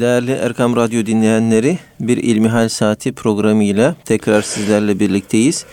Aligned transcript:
Değerli 0.00 0.30
Erkam 0.30 0.76
Radyo 0.76 1.06
dinleyenleri, 1.06 1.78
bir 2.00 2.16
İlmihal 2.16 2.68
Saati 2.68 3.12
programıyla 3.12 3.94
tekrar 4.04 4.42
sizlerle 4.42 5.00
birlikteyiz. 5.00 5.66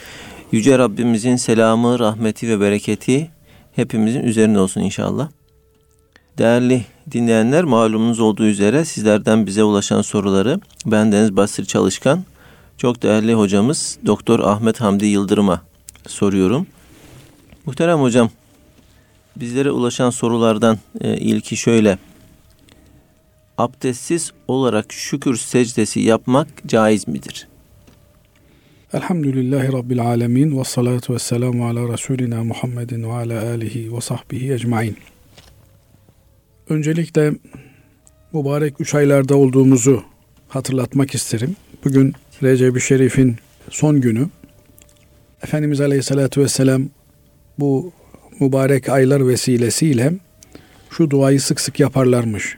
Yüce 0.52 0.78
Rabbimizin 0.78 1.36
selamı, 1.36 2.00
rahmeti 2.00 2.50
ve 2.50 2.60
bereketi 2.60 3.30
hepimizin 3.76 4.22
üzerine 4.22 4.60
olsun 4.60 4.82
inşallah. 4.82 5.30
Değerli 6.38 6.86
dinleyenler, 7.12 7.64
malumunuz 7.64 8.20
olduğu 8.20 8.46
üzere 8.46 8.86
sizlerden 8.86 9.46
bize 9.46 9.64
ulaşan 9.64 10.02
soruları 10.02 10.60
bendeniz 10.86 11.36
Basri 11.38 11.68
Çalışkan, 11.68 12.24
çok 12.78 13.04
değerli 13.04 13.34
hocamız 13.34 13.98
Doktor 14.06 14.40
Ahmet 14.40 14.82
Hamdi 14.82 15.06
Yıldırım'a 15.06 15.62
soruyorum. 16.08 16.68
Muhterem 17.66 18.00
hocam, 18.02 18.30
bizlere 19.36 19.72
ulaşan 19.72 20.10
sorulardan 20.10 20.78
e, 21.02 21.18
ilki 21.18 21.58
şöyle 21.58 21.98
abdestsiz 23.62 24.32
olarak 24.48 24.94
şükür 24.94 25.38
secdesi 25.38 26.00
yapmak 26.00 26.48
caiz 26.68 27.08
midir? 27.08 27.48
Elhamdülillahi 28.94 29.74
Rabbil 29.74 30.02
Alemin 30.02 30.60
ve 30.60 30.64
salatu 30.64 31.14
ve 31.14 31.20
selamu 31.20 31.68
ala 31.68 31.94
Resulina 31.94 32.44
Muhammedin 32.44 33.04
ve 33.04 33.14
ala 33.14 33.50
alihi 33.50 33.96
ve 33.96 34.02
sahbihi 34.02 34.54
ecmain. 34.54 34.98
Öncelikle 36.70 37.34
mübarek 38.34 38.82
üç 38.82 38.96
aylarda 38.96 39.36
olduğumuzu 39.36 40.04
hatırlatmak 40.50 41.16
isterim. 41.16 41.56
Bugün 41.86 42.14
Recep-i 42.44 42.82
Şerif'in 42.82 43.36
son 43.70 44.02
günü. 44.02 44.28
Efendimiz 45.44 45.82
Aleyhisselatü 45.82 46.42
Vesselam 46.42 46.90
bu 47.60 47.92
mübarek 48.40 48.90
aylar 48.90 49.28
vesilesiyle 49.28 50.14
şu 50.90 51.10
duayı 51.10 51.42
sık 51.42 51.62
sık 51.62 51.80
yaparlarmış. 51.80 52.58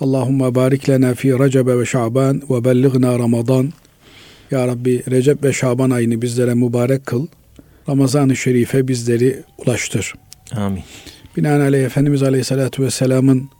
Allahümme 0.00 0.54
barik 0.54 0.88
lena 0.88 1.14
fi 1.14 1.38
Recebe 1.38 1.78
ve 1.78 1.86
Şaban 1.86 2.42
ve 2.50 2.64
belligna 2.64 3.18
Ramazan. 3.18 3.72
Ya 4.50 4.66
Rabbi 4.66 5.02
Recep 5.10 5.44
ve 5.44 5.52
Şaban 5.52 5.90
ayını 5.90 6.22
bizlere 6.22 6.54
mübarek 6.54 7.06
kıl. 7.06 7.26
Ramazan-ı 7.88 8.36
Şerif'e 8.36 8.88
bizleri 8.88 9.42
ulaştır. 9.58 10.14
Amin. 10.52 10.82
Binaenaleyh 11.36 11.84
Efendimiz 11.84 12.22
Aleyhisselatü 12.22 12.82
Vesselam'ın 12.82 13.50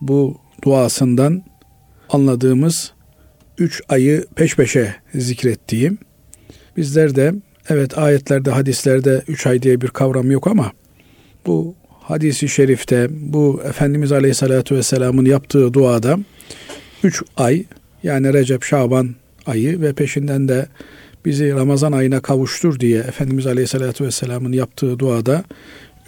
bu 0.00 0.38
duasından 0.62 1.42
anladığımız 2.08 2.92
üç 3.58 3.82
ayı 3.88 4.26
peş 4.34 4.56
peşe 4.56 4.94
zikrettiğim 5.14 5.98
bizler 6.76 7.14
de 7.16 7.34
evet 7.68 7.98
ayetlerde 7.98 8.50
hadislerde 8.50 9.22
üç 9.28 9.46
ay 9.46 9.62
diye 9.62 9.80
bir 9.80 9.88
kavram 9.88 10.30
yok 10.30 10.46
ama 10.46 10.72
bu 11.46 11.74
hadisi 12.08 12.48
şerifte 12.48 13.08
bu 13.10 13.62
Efendimiz 13.64 14.12
Aleyhisselatü 14.12 14.76
Vesselam'ın 14.76 15.24
yaptığı 15.24 15.74
duada 15.74 16.18
üç 17.02 17.22
ay 17.36 17.64
yani 18.02 18.32
Recep 18.32 18.64
Şaban 18.64 19.14
ayı 19.46 19.80
ve 19.80 19.92
peşinden 19.92 20.48
de 20.48 20.66
bizi 21.24 21.54
Ramazan 21.54 21.92
ayına 21.92 22.20
kavuştur 22.20 22.80
diye 22.80 22.98
Efendimiz 22.98 23.46
Aleyhisselatü 23.46 24.04
Vesselam'ın 24.04 24.52
yaptığı 24.52 24.98
duada 24.98 25.44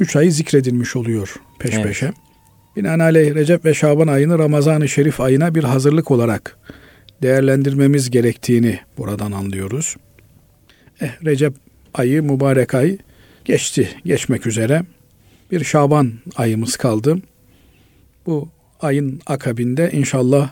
üç 0.01 0.17
ay 0.17 0.31
zikredilmiş 0.31 0.97
oluyor 0.97 1.35
peş 1.59 1.75
evet. 1.75 1.85
peşe. 1.85 2.13
Binaenaleyh 2.77 3.35
Recep 3.35 3.65
ve 3.65 3.75
Şaban 3.75 4.09
ayını 4.09 4.39
Ramazan-ı 4.39 4.89
Şerif 4.89 5.21
ayına 5.21 5.55
bir 5.55 5.65
hazırlık 5.65 6.11
olarak 6.11 6.57
değerlendirmemiz 7.23 8.11
gerektiğini 8.11 8.79
buradan 8.99 9.33
anlıyoruz. 9.33 9.97
Eh, 11.01 11.25
Recep 11.25 11.55
ayı, 11.95 12.23
mübarek 12.23 12.75
ay 12.75 12.99
geçti, 13.45 13.89
geçmek 14.05 14.47
üzere 14.47 14.83
bir 15.51 15.65
Şaban 15.65 16.13
ayımız 16.37 16.77
kaldı. 16.77 17.19
Bu 18.27 18.49
ayın 18.81 19.21
akabinde 19.27 19.91
inşallah 19.93 20.51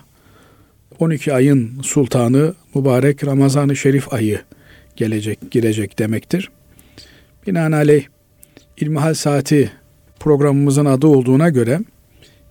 12 0.98 1.34
ayın 1.34 1.83
sultanı 1.83 2.55
mübarek 2.75 3.27
Ramazan-ı 3.27 3.77
Şerif 3.77 4.12
ayı 4.12 4.41
gelecek, 4.97 5.51
girecek 5.51 5.98
demektir. 5.98 6.51
Binaenaleyh 7.47 8.05
İlmihal 8.77 9.14
Saati 9.14 9.73
programımızın 10.20 10.85
adı 10.85 11.07
olduğuna 11.07 11.48
göre 11.48 11.80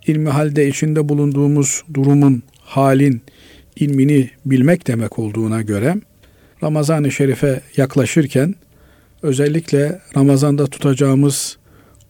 İlmihal'de 0.08 0.68
içinde 0.68 1.10
bulunduğumuz 1.10 1.84
durumun, 1.94 2.44
halin, 2.60 3.22
ilmini 3.76 4.30
bilmek 4.46 4.88
demek 4.88 5.20
olduğuna 5.20 5.62
göre 5.62 5.96
Ramazan-ı 6.64 7.12
Şerif'e 7.12 7.62
yaklaşırken 7.78 8.56
özellikle 9.22 10.02
Ramazan'da 10.18 10.68
tutacağımız 10.68 11.58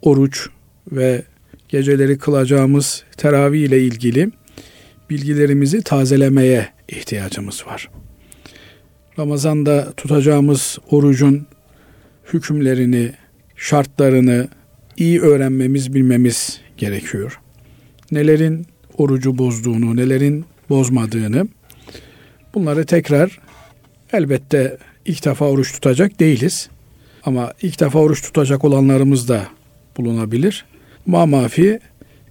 oruç 0.03 0.49
ve 0.91 1.23
geceleri 1.69 2.17
kılacağımız 2.17 3.03
teravih 3.17 3.61
ile 3.61 3.83
ilgili 3.83 4.31
bilgilerimizi 5.09 5.81
tazelemeye 5.81 6.69
ihtiyacımız 6.87 7.67
var. 7.67 7.89
Ramazanda 9.19 9.93
tutacağımız 9.97 10.77
orucun 10.91 11.47
hükümlerini, 12.33 13.11
şartlarını 13.55 14.47
iyi 14.97 15.21
öğrenmemiz, 15.21 15.93
bilmemiz 15.93 16.61
gerekiyor. 16.77 17.39
Nelerin 18.11 18.65
orucu 18.97 19.37
bozduğunu, 19.37 19.95
nelerin 19.95 20.45
bozmadığını 20.69 21.47
bunları 22.53 22.85
tekrar 22.85 23.39
elbette 24.13 24.77
ilk 25.05 25.25
defa 25.25 25.45
oruç 25.45 25.73
tutacak 25.73 26.19
değiliz. 26.19 26.69
Ama 27.23 27.53
ilk 27.61 27.79
defa 27.79 27.99
oruç 27.99 28.21
tutacak 28.21 28.63
olanlarımız 28.63 29.27
da 29.27 29.47
bulunabilir. 29.97 30.65
Ma 31.05 31.25
mafi 31.25 31.79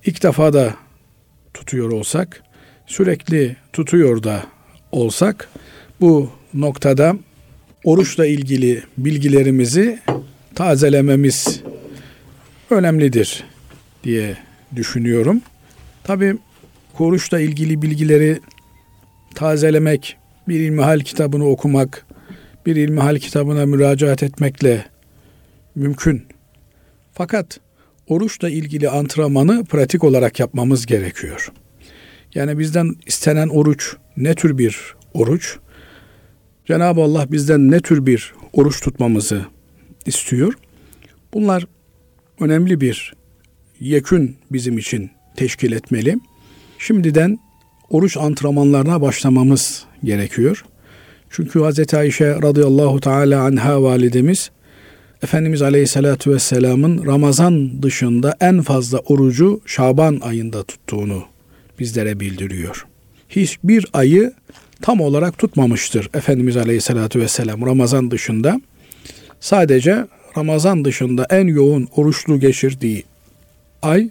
ilk 0.05 0.23
defa 0.23 0.53
da 0.53 0.75
tutuyor 1.55 1.93
olsak, 1.93 2.43
sürekli 2.87 3.57
tutuyor 3.73 4.23
da 4.23 4.43
olsak 4.93 5.49
bu 6.01 6.31
noktada 6.55 7.17
oruçla 7.85 8.27
ilgili 8.27 8.83
bilgilerimizi 8.99 9.99
tazelememiz 10.55 11.63
önemlidir 12.71 13.45
diye 14.05 14.37
düşünüyorum. 14.77 15.41
Tabi 16.05 16.37
oruçla 16.99 17.41
ilgili 17.41 17.83
bilgileri 17.83 18.41
tazelemek, 19.35 20.17
bir 20.49 20.61
ilmihal 20.61 21.01
kitabını 21.01 21.49
okumak, 21.49 22.07
bir 22.67 22.77
ilmihal 22.77 23.19
kitabına 23.19 23.67
müracaat 23.67 24.23
etmekle 24.23 24.87
mümkün. 25.75 26.32
Fakat 27.13 27.61
oruçla 28.09 28.49
ilgili 28.49 28.89
antrenmanı 28.89 29.65
pratik 29.65 30.05
olarak 30.05 30.41
yapmamız 30.41 30.87
gerekiyor. 30.87 31.53
Yani 32.35 32.59
bizden 32.59 32.95
istenen 33.07 33.49
oruç 33.49 33.97
ne 34.17 34.35
tür 34.35 34.59
bir 34.59 34.95
oruç? 35.15 35.59
Cenab-ı 36.67 37.01
Allah 37.01 37.33
bizden 37.33 37.71
ne 37.71 37.81
tür 37.81 38.07
bir 38.07 38.35
oruç 38.53 38.81
tutmamızı 38.81 39.45
istiyor? 40.07 40.55
Bunlar 41.35 41.67
önemli 42.41 42.81
bir 42.81 43.15
yekün 43.81 44.37
bizim 44.53 44.79
için 44.79 45.11
teşkil 45.37 45.73
etmeli. 45.73 46.17
Şimdiden 46.79 47.39
oruç 47.91 48.17
antrenmanlarına 48.17 49.01
başlamamız 49.01 49.85
gerekiyor. 50.05 50.65
Çünkü 51.31 51.61
Hz. 51.61 51.95
Ayşe 51.95 52.35
radıyallahu 52.43 53.01
teala 53.01 53.43
anha 53.43 53.83
validemiz 53.83 54.51
Efendimiz 55.23 55.63
Aleyhisselatü 55.63 56.31
Vesselam'ın 56.31 57.07
Ramazan 57.07 57.83
dışında 57.83 58.37
en 58.41 58.63
fazla 58.63 58.99
orucu 58.99 59.61
Şaban 59.67 60.21
ayında 60.23 60.63
tuttuğunu 60.63 61.25
bizlere 61.79 62.21
bildiriyor. 62.21 62.87
Hiçbir 63.29 63.87
ayı 63.93 64.33
tam 64.81 65.01
olarak 65.01 65.39
tutmamıştır 65.39 66.11
Efendimiz 66.15 66.57
Aleyhisselatü 66.57 67.21
Vesselam 67.21 67.67
Ramazan 67.67 68.11
dışında. 68.11 68.61
Sadece 69.41 70.07
Ramazan 70.37 70.85
dışında 70.85 71.27
en 71.31 71.47
yoğun 71.47 71.89
oruçlu 71.97 72.41
geçirdiği 72.41 73.05
ay 73.83 74.11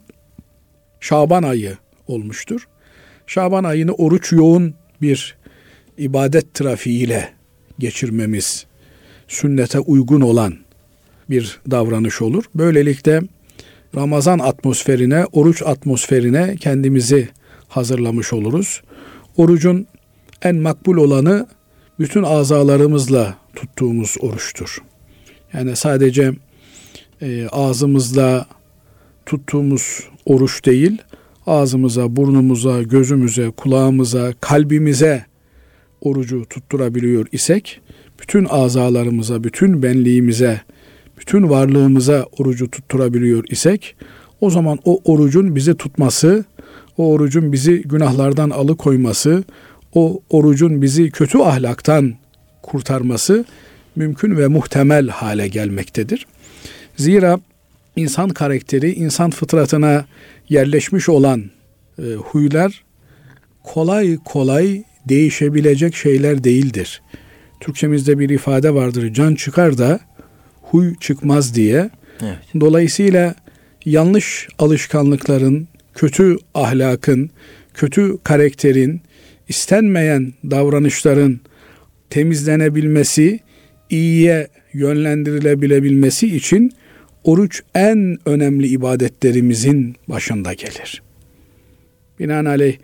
Şaban 0.99 1.43
ayı 1.43 1.77
olmuştur. 2.07 2.67
Şaban 3.27 3.63
ayını 3.63 3.93
oruç 3.93 4.31
yoğun 4.31 4.73
bir 5.01 5.37
ibadet 5.97 6.53
trafiğiyle 6.53 7.29
geçirmemiz 7.79 8.65
sünnete 9.27 9.79
uygun 9.79 10.21
olan 10.21 10.60
bir 11.31 11.59
davranış 11.71 12.21
olur. 12.21 12.43
Böylelikle 12.55 13.21
Ramazan 13.95 14.39
atmosferine, 14.39 15.25
oruç 15.31 15.61
atmosferine 15.61 16.55
kendimizi 16.59 17.29
hazırlamış 17.67 18.33
oluruz. 18.33 18.81
Orucun 19.37 19.87
en 20.41 20.55
makbul 20.55 20.97
olanı 20.97 21.47
bütün 21.99 22.23
azalarımızla 22.23 23.37
tuttuğumuz 23.55 24.15
oruçtur. 24.19 24.77
Yani 25.53 25.75
sadece 25.75 26.31
e, 27.21 27.47
ağzımızla 27.47 28.45
tuttuğumuz 29.25 30.03
oruç 30.25 30.65
değil, 30.65 30.97
ağzımıza, 31.47 32.15
burnumuza, 32.15 32.83
gözümüze, 32.83 33.49
kulağımıza, 33.49 34.33
kalbimize 34.41 35.25
orucu 36.01 36.45
tutturabiliyor 36.49 37.27
isek, 37.31 37.81
bütün 38.21 38.45
azalarımıza, 38.49 39.43
bütün 39.43 39.83
benliğimize, 39.83 40.61
bütün 41.21 41.49
varlığımıza 41.49 42.25
orucu 42.39 42.71
tutturabiliyor 42.71 43.43
isek, 43.49 43.95
o 44.41 44.49
zaman 44.49 44.79
o 44.85 45.01
orucun 45.05 45.55
bizi 45.55 45.75
tutması, 45.75 46.45
o 46.97 47.11
orucun 47.11 47.51
bizi 47.51 47.81
günahlardan 47.81 48.49
alıkoyması, 48.49 49.43
o 49.93 50.21
orucun 50.29 50.81
bizi 50.81 51.11
kötü 51.11 51.37
ahlaktan 51.37 52.13
kurtarması 52.61 53.45
mümkün 53.95 54.37
ve 54.37 54.47
muhtemel 54.47 55.07
hale 55.07 55.47
gelmektedir. 55.47 56.27
Zira 56.97 57.39
insan 57.95 58.29
karakteri, 58.29 58.93
insan 58.93 59.29
fıtratına 59.29 60.05
yerleşmiş 60.49 61.09
olan 61.09 61.43
e, 61.99 62.03
huylar 62.13 62.83
kolay 63.63 64.17
kolay 64.25 64.83
değişebilecek 65.09 65.95
şeyler 65.95 66.43
değildir. 66.43 67.01
Türkçemizde 67.59 68.19
bir 68.19 68.29
ifade 68.29 68.73
vardır. 68.73 69.13
Can 69.13 69.35
çıkar 69.35 69.77
da 69.77 69.99
huy 70.71 70.95
çıkmaz 70.95 71.55
diye. 71.55 71.89
Evet. 72.21 72.37
Dolayısıyla 72.59 73.35
yanlış 73.85 74.47
alışkanlıkların, 74.59 75.67
kötü 75.95 76.37
ahlakın, 76.53 77.29
kötü 77.73 78.17
karakterin, 78.23 79.01
istenmeyen 79.47 80.33
davranışların 80.51 81.39
temizlenebilmesi, 82.09 83.39
iyiye 83.89 84.47
yönlendirilebilmesi 84.73 86.35
için 86.35 86.71
oruç 87.23 87.63
en 87.75 88.17
önemli 88.25 88.67
ibadetlerimizin 88.67 89.95
başında 90.07 90.53
gelir. 90.53 91.01
Binaenaleyh 92.19 92.77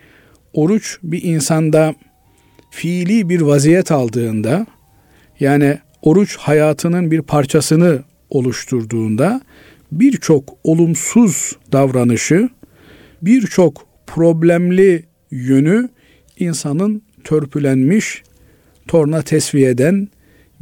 oruç 0.53 0.97
bir 1.03 1.23
insanda 1.23 1.95
fiili 2.71 3.29
bir 3.29 3.41
vaziyet 3.41 3.91
aldığında 3.91 4.65
yani 5.39 5.77
oruç 6.01 6.37
hayatının 6.37 7.11
bir 7.11 7.21
parçasını 7.21 8.03
oluşturduğunda 8.29 9.41
birçok 9.91 10.57
olumsuz 10.63 11.55
davranışı, 11.71 12.49
birçok 13.21 13.85
problemli 14.07 15.03
yönü 15.31 15.89
insanın 16.39 17.01
törpülenmiş, 17.23 18.23
torna 18.87 19.21
tesviyeden 19.21 20.07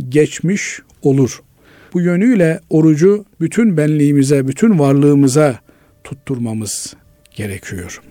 geçmiş 0.10 0.80
olur. 1.02 1.42
Bu 1.94 2.02
yönüyle 2.02 2.60
orucu 2.70 3.26
bütün 3.42 3.78
benliğimize, 3.78 4.48
bütün 4.48 4.80
varlığımıza 4.80 5.60
tutturmamız 6.04 6.96
gerekiyor. 7.36 8.02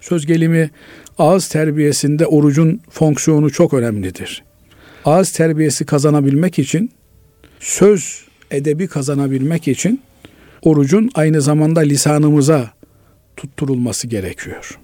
Söz 0.00 0.26
gelimi 0.26 0.70
ağız 1.18 1.48
terbiyesinde 1.48 2.26
orucun 2.26 2.80
fonksiyonu 2.90 3.50
çok 3.50 3.74
önemlidir. 3.74 4.47
Ağız 5.08 5.32
terbiyesi 5.32 5.86
kazanabilmek 5.86 6.58
için, 6.58 6.90
söz 7.60 8.24
edebi 8.50 8.86
kazanabilmek 8.86 9.68
için 9.68 10.00
orucun 10.62 11.10
aynı 11.14 11.40
zamanda 11.40 11.80
lisanımıza 11.80 12.70
tutturulması 13.36 14.06
gerekiyor. 14.06 14.78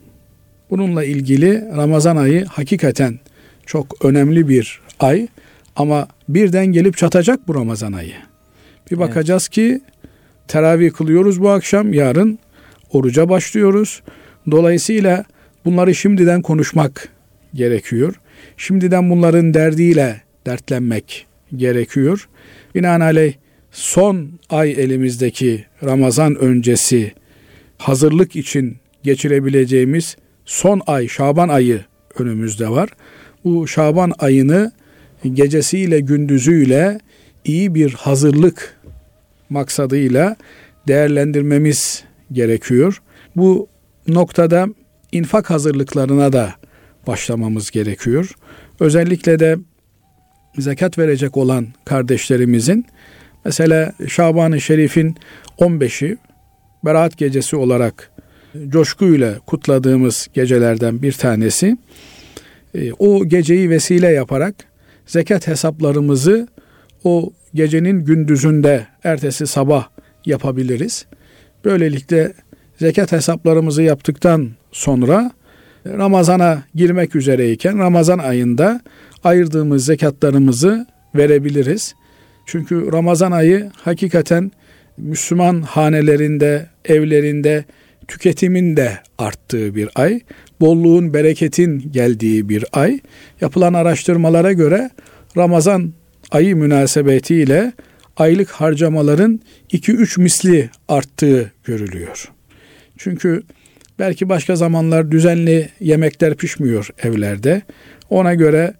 Bununla 0.70 1.04
ilgili 1.04 1.64
Ramazan 1.76 2.16
ayı 2.16 2.44
hakikaten 2.44 3.18
çok 3.66 4.04
önemli 4.04 4.48
bir 4.48 4.80
ay 5.00 5.28
ama 5.76 6.08
birden 6.28 6.66
gelip 6.66 6.96
çatacak 6.96 7.48
bu 7.48 7.54
Ramazan 7.54 7.92
ayı. 7.92 8.14
Bir 8.90 8.98
bakacağız 8.98 9.42
evet. 9.42 9.54
ki 9.54 9.80
teravih 10.48 10.92
kılıyoruz 10.92 11.40
bu 11.40 11.50
akşam, 11.50 11.92
yarın 11.92 12.38
oruca 12.92 13.28
başlıyoruz. 13.28 14.02
Dolayısıyla 14.50 15.24
bunları 15.64 15.94
şimdiden 15.94 16.42
konuşmak 16.42 17.08
gerekiyor. 17.54 18.14
Şimdiden 18.56 19.10
bunların 19.10 19.54
derdiyle 19.54 20.20
dertlenmek 20.46 21.26
gerekiyor. 21.56 22.28
Binaenaleyh 22.74 23.34
son 23.70 24.30
ay 24.50 24.70
elimizdeki 24.70 25.64
Ramazan 25.84 26.36
öncesi 26.36 27.12
hazırlık 27.78 28.36
için 28.36 28.76
geçirebileceğimiz 29.02 30.16
son 30.44 30.80
ay 30.86 31.08
Şaban 31.08 31.48
ayı 31.48 31.84
önümüzde 32.18 32.68
var. 32.68 32.88
Bu 33.44 33.68
Şaban 33.68 34.12
ayını 34.18 34.72
gecesiyle 35.32 36.00
gündüzüyle 36.00 36.98
iyi 37.44 37.74
bir 37.74 37.92
hazırlık 37.92 38.80
maksadıyla 39.50 40.36
değerlendirmemiz 40.88 42.04
gerekiyor. 42.32 43.02
Bu 43.36 43.68
noktada 44.08 44.68
infak 45.12 45.50
hazırlıklarına 45.50 46.32
da 46.32 46.54
başlamamız 47.06 47.70
gerekiyor. 47.70 48.30
Özellikle 48.80 49.38
de 49.38 49.56
zekat 50.58 50.98
verecek 50.98 51.36
olan 51.36 51.66
kardeşlerimizin 51.84 52.86
mesela 53.44 53.92
Şaban-ı 54.08 54.60
Şerif'in 54.60 55.16
15'i 55.58 56.16
Berat 56.84 57.18
gecesi 57.18 57.56
olarak 57.56 58.10
coşkuyla 58.68 59.38
kutladığımız 59.38 60.28
gecelerden 60.34 61.02
bir 61.02 61.12
tanesi. 61.12 61.76
E, 62.74 62.92
o 62.92 63.24
geceyi 63.24 63.70
vesile 63.70 64.08
yaparak 64.08 64.54
zekat 65.06 65.46
hesaplarımızı 65.46 66.48
o 67.04 67.32
gecenin 67.54 68.04
gündüzünde 68.04 68.86
ertesi 69.04 69.46
sabah 69.46 69.88
yapabiliriz. 70.26 71.06
Böylelikle 71.64 72.32
zekat 72.78 73.12
hesaplarımızı 73.12 73.82
yaptıktan 73.82 74.50
sonra 74.72 75.30
Ramazana 75.86 76.62
girmek 76.74 77.16
üzereyken 77.16 77.78
Ramazan 77.78 78.18
ayında 78.18 78.80
ayırdığımız 79.24 79.84
zekatlarımızı 79.84 80.86
verebiliriz. 81.14 81.94
Çünkü 82.46 82.92
Ramazan 82.92 83.32
ayı 83.32 83.70
hakikaten 83.76 84.52
Müslüman 84.96 85.62
hanelerinde, 85.62 86.66
evlerinde 86.84 87.64
tüketimin 88.08 88.76
de 88.76 88.98
arttığı 89.18 89.74
bir 89.74 89.88
ay, 89.94 90.20
bolluğun, 90.60 91.14
bereketin 91.14 91.92
geldiği 91.92 92.48
bir 92.48 92.64
ay. 92.72 93.00
Yapılan 93.40 93.74
araştırmalara 93.74 94.52
göre 94.52 94.90
Ramazan 95.36 95.92
ayı 96.30 96.56
münasebetiyle 96.56 97.72
aylık 98.16 98.50
harcamaların 98.50 99.40
2-3 99.72 100.20
misli 100.20 100.70
arttığı 100.88 101.52
görülüyor. 101.64 102.30
Çünkü 102.98 103.42
belki 103.98 104.28
başka 104.28 104.56
zamanlar 104.56 105.10
düzenli 105.10 105.68
yemekler 105.80 106.34
pişmiyor 106.34 106.88
evlerde. 107.02 107.62
Ona 108.10 108.34
göre 108.34 108.74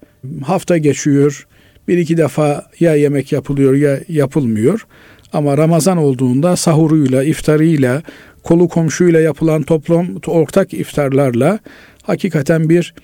hafta 0.44 0.78
geçiyor, 0.78 1.46
bir 1.88 1.98
iki 1.98 2.16
defa 2.16 2.70
ya 2.80 2.94
yemek 2.94 3.32
yapılıyor 3.32 3.74
ya 3.74 4.00
yapılmıyor. 4.08 4.86
Ama 5.32 5.58
Ramazan 5.58 5.98
olduğunda 5.98 6.56
sahuruyla, 6.56 7.22
iftarıyla, 7.22 8.02
kolu 8.42 8.68
komşuyla 8.68 9.20
yapılan 9.20 9.62
toplam 9.62 10.08
ortak 10.26 10.74
iftarlarla 10.74 11.58
hakikaten 12.02 12.68
bir 12.68 12.94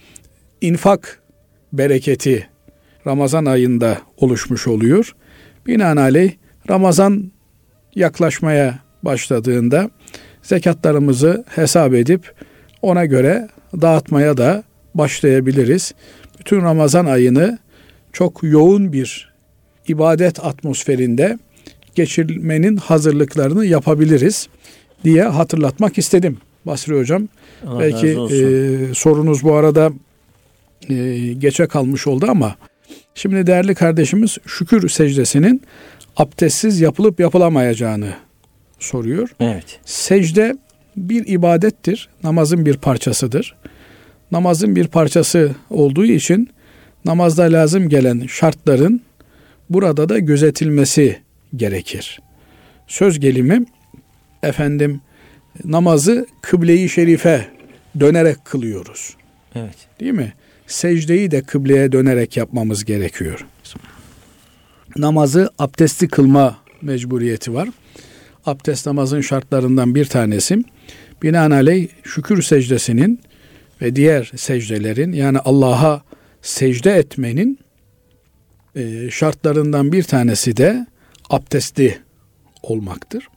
infak 0.60 1.22
bereketi 1.72 2.48
Ramazan 3.06 3.44
ayında 3.44 3.98
oluşmuş 4.16 4.66
oluyor. 4.66 5.14
Binaenaleyh 5.66 6.32
Ramazan 6.70 7.30
yaklaşmaya 7.94 8.78
başladığında 9.02 9.90
zekatlarımızı 10.42 11.44
hesap 11.48 11.94
edip 11.94 12.32
ona 12.82 13.04
göre 13.04 13.48
dağıtmaya 13.80 14.36
da 14.36 14.62
başlayabiliriz. 14.94 15.94
Bütün 16.38 16.60
Ramazan 16.60 17.06
ayını 17.06 17.58
çok 18.12 18.42
yoğun 18.42 18.92
bir 18.92 19.32
ibadet 19.88 20.44
atmosferinde 20.44 21.38
geçirmenin 21.94 22.76
hazırlıklarını 22.76 23.66
yapabiliriz 23.66 24.48
diye 25.04 25.22
hatırlatmak 25.22 25.98
istedim 25.98 26.38
Basri 26.66 26.98
Hocam. 26.98 27.28
Allah 27.66 27.80
Belki 27.80 28.06
e, 28.08 28.94
sorunuz 28.94 29.42
bu 29.42 29.54
arada 29.54 29.92
e, 30.88 30.94
geçe 31.38 31.66
kalmış 31.66 32.06
oldu 32.06 32.26
ama 32.28 32.56
şimdi 33.14 33.46
değerli 33.46 33.74
kardeşimiz 33.74 34.38
şükür 34.46 34.88
secdesinin 34.88 35.62
abdestsiz 36.16 36.80
yapılıp 36.80 37.20
yapılamayacağını 37.20 38.14
soruyor. 38.80 39.28
Evet. 39.40 39.80
Secde 39.84 40.56
bir 40.96 41.26
ibadettir. 41.26 42.08
Namazın 42.22 42.66
bir 42.66 42.76
parçasıdır. 42.76 43.56
Namazın 44.32 44.76
bir 44.76 44.88
parçası 44.88 45.54
olduğu 45.70 46.04
için 46.04 46.48
namazda 47.04 47.42
lazım 47.42 47.88
gelen 47.88 48.26
şartların 48.26 49.00
burada 49.70 50.08
da 50.08 50.18
gözetilmesi 50.18 51.20
gerekir. 51.56 52.20
Söz 52.86 53.20
gelimi 53.20 53.64
efendim 54.42 55.00
namazı 55.64 56.26
kıble-i 56.42 56.88
şerife 56.88 57.48
dönerek 58.00 58.44
kılıyoruz. 58.44 59.16
Evet. 59.54 59.76
Değil 60.00 60.12
mi? 60.12 60.32
Secdeyi 60.66 61.30
de 61.30 61.42
kıbleye 61.42 61.92
dönerek 61.92 62.36
yapmamız 62.36 62.84
gerekiyor. 62.84 63.46
Namazı 64.96 65.50
abdestli 65.58 66.08
kılma 66.08 66.58
mecburiyeti 66.82 67.54
var. 67.54 67.68
Abdest 68.50 68.86
namazın 68.86 69.20
şartlarından 69.20 69.94
bir 69.94 70.04
tanesi. 70.04 70.64
Binaenaleyh 71.22 71.88
şükür 72.04 72.42
secdesinin 72.42 73.20
ve 73.82 73.96
diğer 73.96 74.32
secdelerin 74.36 75.12
yani 75.12 75.38
Allah'a 75.38 76.02
secde 76.42 76.92
etmenin 76.92 77.58
e, 78.76 79.10
şartlarından 79.10 79.92
bir 79.92 80.02
tanesi 80.02 80.56
de 80.56 80.86
abdestli 81.30 81.98
olmaktır. 82.62 83.28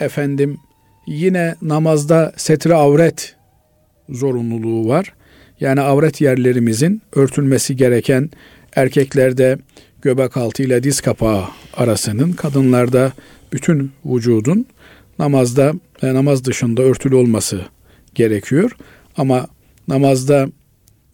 Efendim 0.00 0.58
yine 1.06 1.54
namazda 1.62 2.32
setre 2.36 2.74
avret 2.74 3.36
zorunluluğu 4.08 4.88
var. 4.88 5.14
Yani 5.60 5.80
avret 5.80 6.20
yerlerimizin 6.20 7.02
örtülmesi 7.14 7.76
gereken 7.76 8.30
erkeklerde 8.76 9.58
göbek 10.02 10.36
altı 10.36 10.62
ile 10.62 10.82
diz 10.82 11.00
kapağı 11.00 11.44
arasının, 11.76 12.32
kadınlarda 12.32 13.12
bütün 13.52 13.92
vücudun 14.04 14.66
namazda 15.18 15.72
ve 16.02 16.14
namaz 16.14 16.44
dışında 16.44 16.82
örtülü 16.82 17.14
olması 17.14 17.60
gerekiyor. 18.14 18.76
Ama 19.16 19.46
namazda 19.88 20.48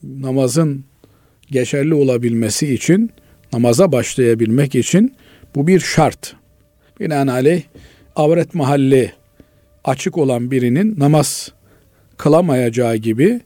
namazın 0.02 0.84
geçerli 1.50 1.94
olabilmesi 1.94 2.74
için, 2.74 3.10
namaza 3.52 3.92
başlayabilmek 3.92 4.74
için 4.74 5.14
bu 5.54 5.66
bir 5.66 5.80
şart. 5.80 6.34
Binaenaleyh 7.00 7.62
avret 8.16 8.54
mahalli 8.54 9.12
açık 9.84 10.18
olan 10.18 10.50
birinin 10.50 10.94
namaz 10.98 11.52
kılamayacağı 12.16 12.96
gibi 12.96 13.40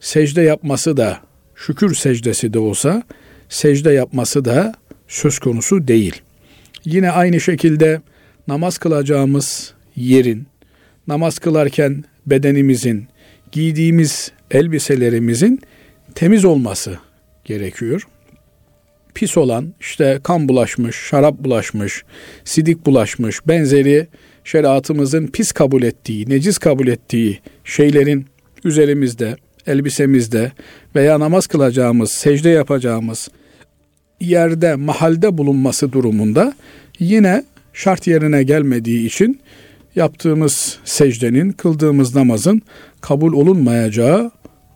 secde 0.00 0.42
yapması 0.42 0.96
da 0.96 1.20
şükür 1.54 1.94
secdesi 1.94 2.52
de 2.52 2.58
olsa 2.58 3.02
secde 3.48 3.92
yapması 3.92 4.44
da 4.44 4.74
söz 5.08 5.38
konusu 5.38 5.88
değil. 5.88 6.22
Yine 6.84 7.10
aynı 7.10 7.40
şekilde 7.40 8.00
namaz 8.48 8.78
kılacağımız 8.78 9.74
yerin, 9.96 10.46
namaz 11.08 11.38
kılarken 11.38 12.04
bedenimizin, 12.26 13.06
giydiğimiz 13.52 14.32
elbiselerimizin 14.50 15.60
temiz 16.14 16.44
olması 16.44 16.98
gerekiyor. 17.44 18.08
Pis 19.14 19.36
olan 19.36 19.74
işte 19.80 20.20
kan 20.22 20.48
bulaşmış, 20.48 20.96
şarap 20.96 21.38
bulaşmış, 21.38 22.04
sidik 22.44 22.86
bulaşmış, 22.86 23.46
benzeri 23.46 24.06
şeriatımızın 24.44 25.26
pis 25.26 25.52
kabul 25.52 25.82
ettiği, 25.82 26.30
necis 26.30 26.58
kabul 26.58 26.86
ettiği 26.86 27.40
şeylerin 27.64 28.26
üzerimizde, 28.64 29.36
elbisemizde 29.66 30.52
veya 30.94 31.20
namaz 31.20 31.46
kılacağımız, 31.46 32.10
secde 32.10 32.48
yapacağımız 32.48 33.28
yerde, 34.20 34.74
mahalde 34.74 35.38
bulunması 35.38 35.92
durumunda 35.92 36.54
yine 36.98 37.44
şart 37.78 38.06
yerine 38.06 38.42
gelmediği 38.42 39.06
için 39.06 39.40
yaptığımız 39.94 40.78
secdenin, 40.84 41.52
kıldığımız 41.52 42.14
namazın 42.14 42.62
kabul 43.00 43.32
olunmayacağı 43.32 44.30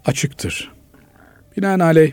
açıktır. 0.06 0.72
Binaenaleyh 1.56 2.12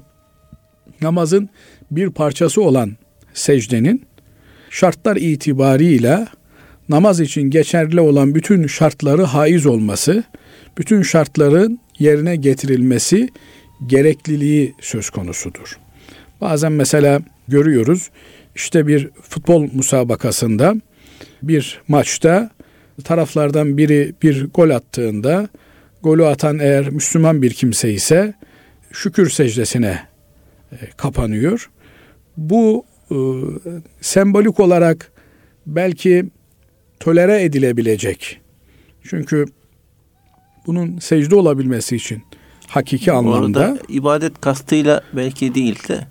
namazın 1.02 1.50
bir 1.92 2.10
parçası 2.10 2.62
olan 2.62 2.98
secdenin 3.34 4.06
şartlar 4.70 5.16
itibarıyla 5.16 6.28
namaz 6.90 7.20
için 7.20 7.42
geçerli 7.42 8.02
olan 8.02 8.36
bütün 8.36 8.68
şartları 8.68 9.24
haiz 9.24 9.66
olması, 9.66 10.24
bütün 10.78 11.02
şartların 11.02 11.80
yerine 12.00 12.36
getirilmesi 12.36 13.30
gerekliliği 13.88 14.76
söz 14.82 15.10
konusudur. 15.10 15.78
Bazen 16.42 16.72
mesela 16.72 17.22
görüyoruz 17.48 18.10
işte 18.60 18.88
bir 18.88 19.10
futbol 19.22 19.68
musabakasında 19.74 20.76
bir 21.44 21.82
maçta 21.88 22.50
taraflardan 23.04 23.78
biri 23.78 24.14
bir 24.24 24.48
gol 24.48 24.70
attığında 24.70 25.50
golü 26.04 26.26
atan 26.26 26.60
eğer 26.60 26.90
Müslüman 26.90 27.42
bir 27.42 27.54
kimse 27.54 27.94
ise 27.94 28.34
şükür 28.92 29.30
secdesine 29.30 30.00
e, 30.72 30.76
kapanıyor. 30.98 31.70
Bu 32.38 32.86
e, 33.12 33.18
sembolik 34.02 34.60
olarak 34.60 35.12
belki 35.66 36.26
tolere 37.00 37.44
edilebilecek. 37.44 38.42
Çünkü 39.04 39.46
bunun 40.68 41.00
secde 41.00 41.36
olabilmesi 41.36 41.96
için 41.96 42.24
hakiki 42.68 43.12
anlamda 43.12 43.60
Orada 43.60 43.80
ibadet 43.90 44.42
kastıyla 44.42 45.02
belki 45.14 45.56
değil 45.56 45.88
de 45.88 46.08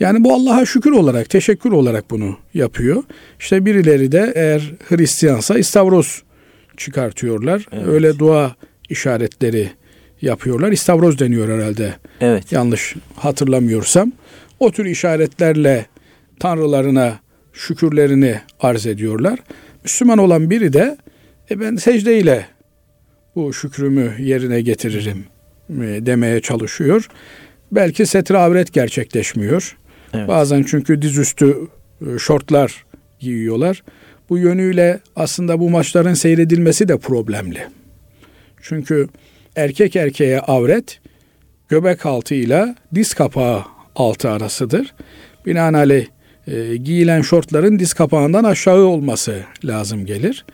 Yani 0.00 0.24
bu 0.24 0.34
Allah'a 0.34 0.66
şükür 0.66 0.92
olarak, 0.92 1.30
teşekkür 1.30 1.72
olarak 1.72 2.10
bunu 2.10 2.36
yapıyor. 2.54 3.02
İşte 3.40 3.66
birileri 3.66 4.12
de 4.12 4.32
eğer 4.34 4.72
Hristiyansa 4.88 5.58
istavroz 5.58 6.22
çıkartıyorlar. 6.76 7.66
Evet. 7.72 7.86
Öyle 7.86 8.18
dua 8.18 8.56
işaretleri 8.88 9.70
yapıyorlar. 10.22 10.72
İstavroz 10.72 11.18
deniyor 11.18 11.58
herhalde. 11.58 11.94
Evet. 12.20 12.52
Yanlış 12.52 12.94
hatırlamıyorsam. 13.16 14.12
O 14.60 14.70
tür 14.70 14.84
işaretlerle 14.84 15.86
tanrılarına 16.40 17.20
şükürlerini 17.52 18.40
arz 18.60 18.86
ediyorlar. 18.86 19.38
Müslüman 19.84 20.18
olan 20.18 20.50
biri 20.50 20.72
de 20.72 20.96
e 21.50 21.60
ben 21.60 21.76
secdeyle 21.76 22.46
bu 23.36 23.52
şükrümü 23.52 24.12
yerine 24.18 24.60
getiririm 24.60 25.24
demeye 26.06 26.40
çalışıyor. 26.40 27.08
Belki 27.72 28.06
setre 28.06 28.38
avret 28.38 28.72
gerçekleşmiyor. 28.72 29.76
Evet. 30.14 30.28
Bazen 30.28 30.62
çünkü 30.62 31.02
dizüstü 31.02 31.56
e, 32.00 32.18
şortlar 32.18 32.84
giyiyorlar. 33.20 33.82
Bu 34.28 34.38
yönüyle 34.38 35.00
aslında 35.16 35.60
bu 35.60 35.70
maçların 35.70 36.14
seyredilmesi 36.14 36.88
de 36.88 36.98
problemli. 36.98 37.66
Çünkü 38.62 39.08
erkek 39.56 39.96
erkeğe 39.96 40.40
avret 40.40 41.00
göbek 41.68 42.06
altı 42.06 42.34
ile 42.34 42.74
diz 42.94 43.14
kapağı 43.14 43.62
altı 43.96 44.30
arasıdır. 44.30 44.94
Binaenaleyh 45.46 46.06
e, 46.46 46.76
giyilen 46.76 47.22
şortların 47.22 47.78
diz 47.78 47.94
kapağından 47.94 48.44
aşağı 48.44 48.84
olması 48.84 49.42
lazım 49.64 50.06
gelir. 50.06 50.44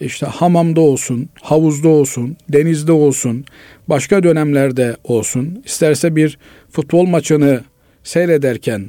İşte 0.00 0.26
hamamda 0.26 0.80
olsun, 0.80 1.28
havuzda 1.42 1.88
olsun, 1.88 2.36
denizde 2.48 2.92
olsun, 2.92 3.44
başka 3.88 4.22
dönemlerde 4.22 4.96
olsun, 5.04 5.62
isterse 5.64 6.16
bir 6.16 6.38
futbol 6.70 7.06
maçını 7.06 7.60
seyrederken 8.04 8.86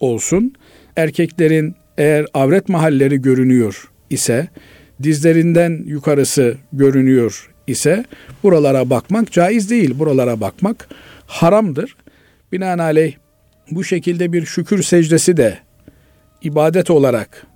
olsun, 0.00 0.54
erkeklerin 0.96 1.74
eğer 1.98 2.26
avret 2.34 2.68
mahalleri 2.68 3.22
görünüyor 3.22 3.90
ise, 4.10 4.48
dizlerinden 5.02 5.82
yukarısı 5.86 6.56
görünüyor 6.72 7.50
ise 7.66 8.04
buralara 8.42 8.90
bakmak 8.90 9.32
caiz 9.32 9.70
değil. 9.70 9.98
Buralara 9.98 10.40
bakmak 10.40 10.88
haramdır. 11.26 11.96
Binaenaleyh 12.52 13.14
bu 13.70 13.84
şekilde 13.84 14.32
bir 14.32 14.46
şükür 14.46 14.82
secdesi 14.82 15.36
de 15.36 15.58
ibadet 16.42 16.90
olarak 16.90 17.46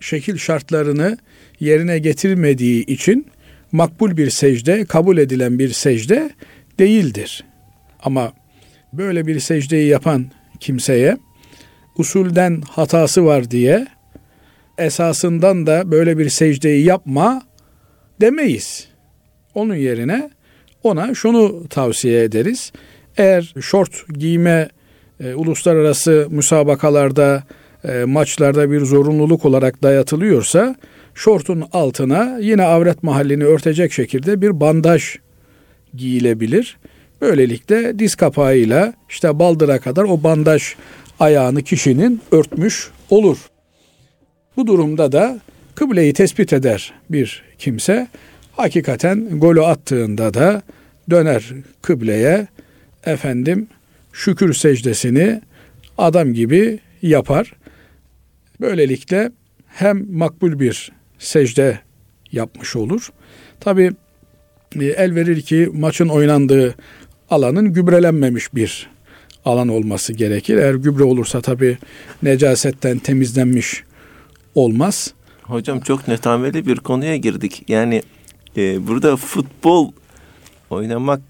şekil 0.00 0.36
şartlarını 0.36 1.18
yerine 1.60 1.98
getirmediği 1.98 2.86
için 2.86 3.26
makbul 3.72 4.16
bir 4.16 4.30
secde, 4.30 4.84
kabul 4.84 5.18
edilen 5.18 5.58
bir 5.58 5.68
secde 5.68 6.30
değildir. 6.78 7.44
Ama 8.02 8.32
böyle 8.92 9.26
bir 9.26 9.40
secdeyi 9.40 9.88
yapan 9.88 10.26
kimseye 10.60 11.16
usulden 11.96 12.60
hatası 12.70 13.24
var 13.24 13.50
diye 13.50 13.86
esasından 14.78 15.66
da 15.66 15.90
böyle 15.90 16.18
bir 16.18 16.28
secdeyi 16.28 16.84
yapma 16.84 17.42
demeyiz. 18.20 18.88
Onun 19.54 19.74
yerine 19.74 20.30
ona 20.82 21.14
şunu 21.14 21.68
tavsiye 21.68 22.22
ederiz. 22.22 22.72
Eğer 23.16 23.54
şort 23.60 24.04
giyme 24.08 24.68
e, 25.20 25.34
uluslararası 25.34 26.26
müsabakalarda, 26.30 27.44
e, 27.84 28.04
maçlarda 28.04 28.70
bir 28.70 28.80
zorunluluk 28.80 29.44
olarak 29.44 29.82
dayatılıyorsa 29.82 30.76
şortun 31.14 31.64
altına 31.72 32.38
yine 32.40 32.62
avret 32.62 33.02
mahallini 33.02 33.44
örtecek 33.44 33.92
şekilde 33.92 34.40
bir 34.40 34.60
bandaj 34.60 35.16
giyilebilir. 35.94 36.78
Böylelikle 37.20 37.98
diz 37.98 38.14
kapağıyla 38.14 38.94
işte 39.08 39.38
baldıra 39.38 39.78
kadar 39.78 40.04
o 40.04 40.22
bandaj 40.22 40.62
ayağını 41.20 41.62
kişinin 41.62 42.20
örtmüş 42.32 42.90
olur. 43.10 43.38
Bu 44.56 44.66
durumda 44.66 45.12
da 45.12 45.40
kıbleyi 45.74 46.12
tespit 46.12 46.52
eder 46.52 46.92
bir 47.10 47.42
kimse. 47.58 48.08
Hakikaten 48.56 49.40
golü 49.40 49.62
attığında 49.62 50.34
da 50.34 50.62
döner 51.10 51.52
kıbleye 51.82 52.46
efendim 53.06 53.66
şükür 54.12 54.54
secdesini 54.54 55.40
adam 55.98 56.34
gibi 56.34 56.78
yapar. 57.02 57.52
Böylelikle 58.60 59.30
hem 59.66 60.16
makbul 60.16 60.60
bir 60.60 60.92
secde 61.18 61.80
yapmış 62.32 62.76
olur. 62.76 63.08
Tabi 63.60 63.92
e, 64.80 64.84
el 64.84 65.14
verir 65.14 65.42
ki 65.42 65.68
maçın 65.72 66.08
oynandığı 66.08 66.74
alanın 67.30 67.72
gübrelenmemiş 67.72 68.54
bir 68.54 68.90
alan 69.44 69.68
olması 69.68 70.12
gerekir. 70.12 70.56
Eğer 70.56 70.74
gübre 70.74 71.02
olursa 71.02 71.40
tabi 71.40 71.78
necasetten 72.22 72.98
temizlenmiş 72.98 73.84
olmaz. 74.54 75.14
Hocam 75.42 75.80
çok 75.80 76.08
netameli 76.08 76.66
bir 76.66 76.76
konuya 76.76 77.16
girdik. 77.16 77.64
Yani 77.68 78.02
e, 78.56 78.86
burada 78.86 79.16
futbol 79.16 79.92
oynamak 80.70 81.20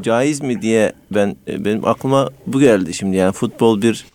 caiz 0.00 0.42
mi 0.42 0.62
diye 0.62 0.92
ben 1.10 1.36
e, 1.48 1.64
benim 1.64 1.84
aklıma 1.84 2.30
bu 2.46 2.60
geldi 2.60 2.94
şimdi. 2.94 3.16
Yani 3.16 3.32
futbol 3.32 3.82
bir 3.82 4.06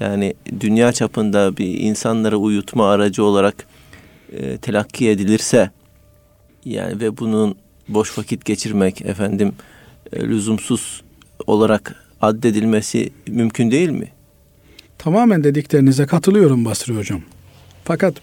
yani 0.00 0.34
dünya 0.60 0.92
çapında 0.92 1.56
bir 1.56 1.80
insanları 1.80 2.36
uyutma 2.38 2.90
aracı 2.90 3.24
olarak 3.24 3.66
e, 4.32 4.56
telakki 4.56 5.10
edilirse 5.10 5.70
yani 6.64 7.00
ve 7.00 7.18
bunun 7.18 7.56
boş 7.88 8.18
vakit 8.18 8.44
geçirmek 8.44 9.02
efendim 9.02 9.52
e, 10.12 10.20
lüzumsuz 10.20 11.02
olarak 11.46 12.04
addedilmesi 12.20 13.10
mümkün 13.26 13.70
değil 13.70 13.90
mi? 13.90 14.08
Tamamen 14.98 15.44
dediklerinize 15.44 16.06
katılıyorum 16.06 16.64
Basri 16.64 16.96
Hocam. 16.96 17.22
Fakat 17.84 18.14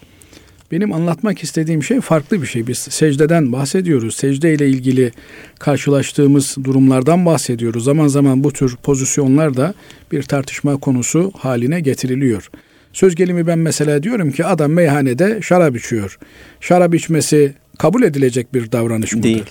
benim 0.72 0.92
anlatmak 0.92 1.42
istediğim 1.42 1.82
şey 1.82 2.00
farklı 2.00 2.42
bir 2.42 2.46
şey. 2.46 2.66
Biz 2.66 2.78
secdeden 2.78 3.52
bahsediyoruz. 3.52 4.16
Secde 4.16 4.54
ile 4.54 4.68
ilgili 4.68 5.12
karşılaştığımız 5.58 6.56
durumlardan 6.64 7.26
bahsediyoruz. 7.26 7.84
Zaman 7.84 8.08
zaman 8.08 8.44
bu 8.44 8.52
tür 8.52 8.76
pozisyonlar 8.76 9.56
da 9.56 9.74
bir 10.12 10.22
tartışma 10.22 10.76
konusu 10.76 11.32
haline 11.38 11.80
getiriliyor. 11.80 12.50
Söz 12.92 13.14
gelimi 13.14 13.46
ben 13.46 13.58
mesela 13.58 14.02
diyorum 14.02 14.30
ki 14.30 14.44
adam 14.44 14.72
meyhanede 14.72 15.42
şarap 15.42 15.76
içiyor. 15.76 16.18
Şarap 16.60 16.94
içmesi 16.94 17.54
kabul 17.78 18.02
edilecek 18.02 18.54
bir 18.54 18.72
davranış 18.72 19.12
mıdır? 19.12 19.22
Değil. 19.22 19.44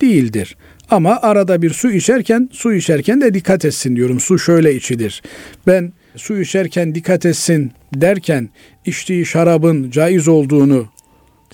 Değildir. 0.00 0.56
Ama 0.90 1.18
arada 1.22 1.62
bir 1.62 1.70
su 1.70 1.90
içerken 1.90 2.48
su 2.52 2.74
içerken 2.74 3.20
de 3.20 3.34
dikkat 3.34 3.64
etsin 3.64 3.96
diyorum. 3.96 4.20
Su 4.20 4.38
şöyle 4.38 4.74
içilir. 4.74 5.22
Ben 5.66 5.92
su 6.16 6.40
içerken 6.40 6.94
dikkat 6.94 7.26
etsin 7.26 7.72
derken 7.94 8.48
içtiği 8.84 9.26
şarabın 9.26 9.90
caiz 9.90 10.28
olduğunu 10.28 10.88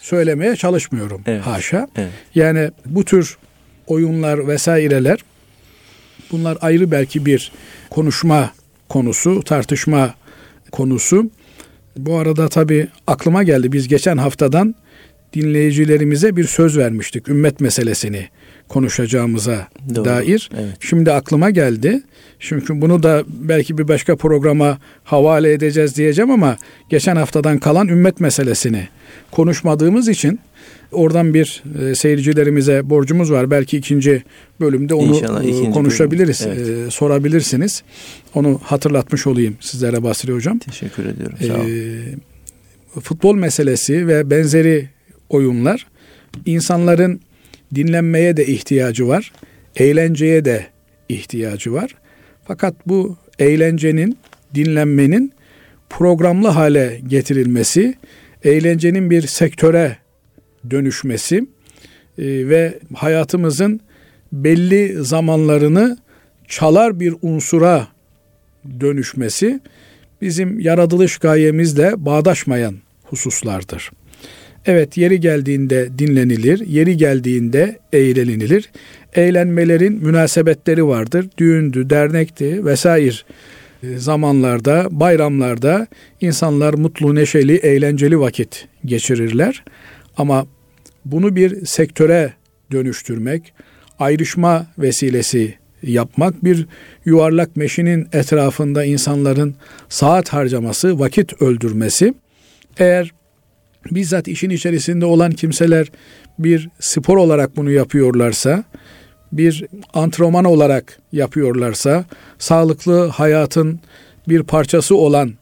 söylemeye 0.01 0.57
çalışmıyorum. 0.57 1.23
Evet. 1.27 1.47
Haşa. 1.47 1.89
Evet. 1.97 2.11
Yani 2.35 2.71
bu 2.87 3.05
tür 3.05 3.37
oyunlar 3.87 4.49
vesaireler 4.49 5.19
bunlar 6.31 6.59
ayrı 6.61 6.91
belki 6.91 7.27
bir 7.27 7.53
konuşma 7.91 8.53
konusu, 8.89 9.43
tartışma 9.43 10.15
konusu. 10.73 11.31
Bu 11.97 12.19
arada 12.19 12.49
tabii 12.49 12.89
aklıma 13.07 13.43
geldi. 13.43 13.73
Biz 13.73 13.89
geçen 13.89 14.17
haftadan 14.17 14.75
dinleyicilerimize 15.33 16.37
bir 16.37 16.45
söz 16.45 16.79
vermiştik. 16.79 17.29
Ümmet 17.29 17.61
meselesini 17.61 18.29
konuşacağımıza 18.69 19.69
Doğru. 19.95 20.05
dair. 20.05 20.51
Evet. 20.55 20.77
Şimdi 20.81 21.13
aklıma 21.13 21.51
geldi. 21.51 22.03
Çünkü 22.39 22.81
bunu 22.81 23.03
da 23.03 23.25
belki 23.29 23.79
bir 23.79 23.89
başka 23.89 24.17
programa 24.17 24.79
havale 25.05 25.53
edeceğiz 25.53 25.97
diyeceğim 25.97 26.31
ama 26.31 26.57
geçen 26.89 27.17
haftadan 27.17 27.59
kalan 27.59 27.89
ümmet 27.89 28.21
meselesini 28.21 28.89
konuşmadığımız 29.31 30.09
için 30.09 30.41
oradan 30.93 31.35
bir 31.35 31.63
e, 31.81 31.95
seyircilerimize 31.95 32.91
borcumuz 32.91 33.33
var. 33.33 33.51
Belki 33.51 33.77
ikinci 33.77 34.23
bölümde 34.61 34.95
onu 34.95 35.17
İnşallah 35.17 35.45
e, 35.45 35.49
ikinci 35.49 35.71
konuşabiliriz, 35.71 36.47
bölüm, 36.47 36.87
e, 36.87 36.91
sorabilirsiniz. 36.91 37.83
Onu 38.35 38.61
hatırlatmış 38.65 39.27
olayım 39.27 39.57
sizlere 39.61 40.03
Basri 40.03 40.33
Hocam. 40.33 40.59
Teşekkür 40.59 41.07
ediyorum. 41.07 41.37
Sağ 41.47 41.55
olun. 41.55 41.71
Ee, 42.97 43.01
futbol 43.01 43.35
meselesi 43.35 44.07
ve 44.07 44.31
benzeri 44.31 44.89
oyunlar 45.35 45.87
insanların 46.47 47.21
dinlenmeye 47.75 48.37
de 48.37 48.47
ihtiyacı 48.47 49.09
var, 49.09 49.33
eğlenceye 49.77 50.45
de 50.45 50.67
ihtiyacı 51.09 51.73
var. 51.73 51.95
Fakat 52.45 52.75
bu 52.87 53.17
eğlencenin, 53.39 54.19
dinlenmenin 54.55 55.33
programlı 55.91 56.49
hale 56.49 57.01
getirilmesi, 57.07 57.95
eğlencenin 58.45 59.11
bir 59.11 59.23
sektöre 59.23 59.97
dönüşmesi 60.71 61.37
e, 62.19 62.49
ve 62.49 62.79
hayatımızın 62.95 63.81
belli 64.33 65.05
zamanlarını 65.05 65.99
çalar 66.49 67.01
bir 67.01 67.15
unsura 67.23 67.89
dönüşmesi 68.81 69.61
bizim 70.21 70.61
yaratılış 70.61 71.19
gayemizle 71.19 71.93
bağdaşmayan 71.97 72.77
hususlardır. 73.05 73.91
Evet 74.67 74.97
yeri 74.97 75.21
geldiğinde 75.21 75.89
dinlenilir, 75.99 76.67
yeri 76.67 76.97
geldiğinde 76.97 77.79
eğlenilir. 77.93 78.71
Eğlenmelerin 79.15 79.93
münasebetleri 79.93 80.87
vardır. 80.87 81.29
Düğündü, 81.39 81.91
dernekti 81.91 82.67
vesaire 82.67 83.15
e, 83.83 83.97
zamanlarda, 83.99 84.89
bayramlarda 84.91 85.87
insanlar 86.21 86.75
mutlu, 86.75 87.15
neşeli, 87.15 87.57
eğlenceli 87.57 88.21
vakit 88.21 88.69
geçirirler. 88.85 89.65
Ama 90.17 90.47
bunu 91.05 91.37
bir 91.37 91.67
sektöre 91.67 92.33
dönüştürmek, 92.73 93.53
ayrışma 93.99 94.67
vesilesi 94.79 95.55
yapmak, 95.83 96.45
bir 96.45 96.67
yuvarlak 97.05 97.57
meşinin 97.57 98.09
etrafında 98.13 98.85
insanların 98.85 99.55
saat 99.89 100.29
harcaması, 100.29 100.99
vakit 100.99 101.43
öldürmesi, 101.43 102.15
eğer 102.79 103.13
bizzat 103.91 104.29
işin 104.29 104.51
içerisinde 104.51 105.05
olan 105.05 105.33
kimseler 105.33 105.93
bir 106.39 106.69
spor 106.81 107.17
olarak 107.17 107.57
bunu 107.57 107.71
yapıyorlarsa, 107.71 108.65
bir 109.33 109.65
antrenman 109.95 110.45
olarak 110.45 110.99
yapıyorlarsa, 111.13 112.05
sağlıklı 112.39 113.07
hayatın 113.09 113.81
bir 114.29 114.43
parçası 114.43 114.97
olan 114.97 115.33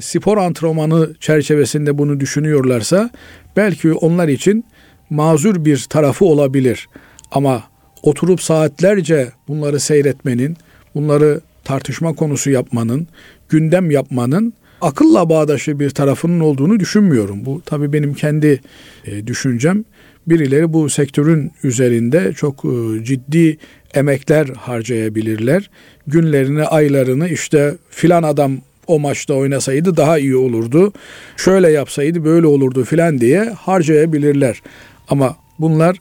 spor 0.00 0.38
antrenmanı 0.38 1.14
çerçevesinde 1.20 1.98
bunu 1.98 2.20
düşünüyorlarsa, 2.20 3.10
belki 3.56 3.92
onlar 3.92 4.28
için 4.28 4.64
mazur 5.10 5.64
bir 5.64 5.86
tarafı 5.90 6.24
olabilir. 6.24 6.88
Ama 7.32 7.62
oturup 8.02 8.42
saatlerce 8.42 9.28
bunları 9.48 9.80
seyretmenin, 9.80 10.56
bunları 10.94 11.40
tartışma 11.64 12.12
konusu 12.12 12.50
yapmanın, 12.50 13.08
gündem 13.48 13.90
yapmanın 13.90 14.54
akılla 14.84 15.28
bağdaşı 15.28 15.80
bir 15.80 15.90
tarafının 15.90 16.40
olduğunu 16.40 16.80
düşünmüyorum. 16.80 17.44
Bu 17.44 17.62
tabii 17.66 17.92
benim 17.92 18.14
kendi 18.14 18.60
e, 19.04 19.26
düşüncem. 19.26 19.84
Birileri 20.26 20.72
bu 20.72 20.90
sektörün 20.90 21.52
üzerinde 21.62 22.32
çok 22.32 22.64
e, 22.64 23.04
ciddi 23.04 23.58
emekler 23.94 24.46
harcayabilirler. 24.46 25.70
Günlerini, 26.06 26.64
aylarını 26.64 27.28
işte 27.28 27.74
filan 27.90 28.22
adam 28.22 28.58
o 28.86 28.98
maçta 28.98 29.34
oynasaydı 29.34 29.96
daha 29.96 30.18
iyi 30.18 30.36
olurdu. 30.36 30.92
Şöyle 31.36 31.70
yapsaydı 31.70 32.24
böyle 32.24 32.46
olurdu 32.46 32.84
filan 32.84 33.20
diye 33.20 33.44
harcayabilirler. 33.44 34.62
Ama 35.08 35.36
bunlar 35.58 35.96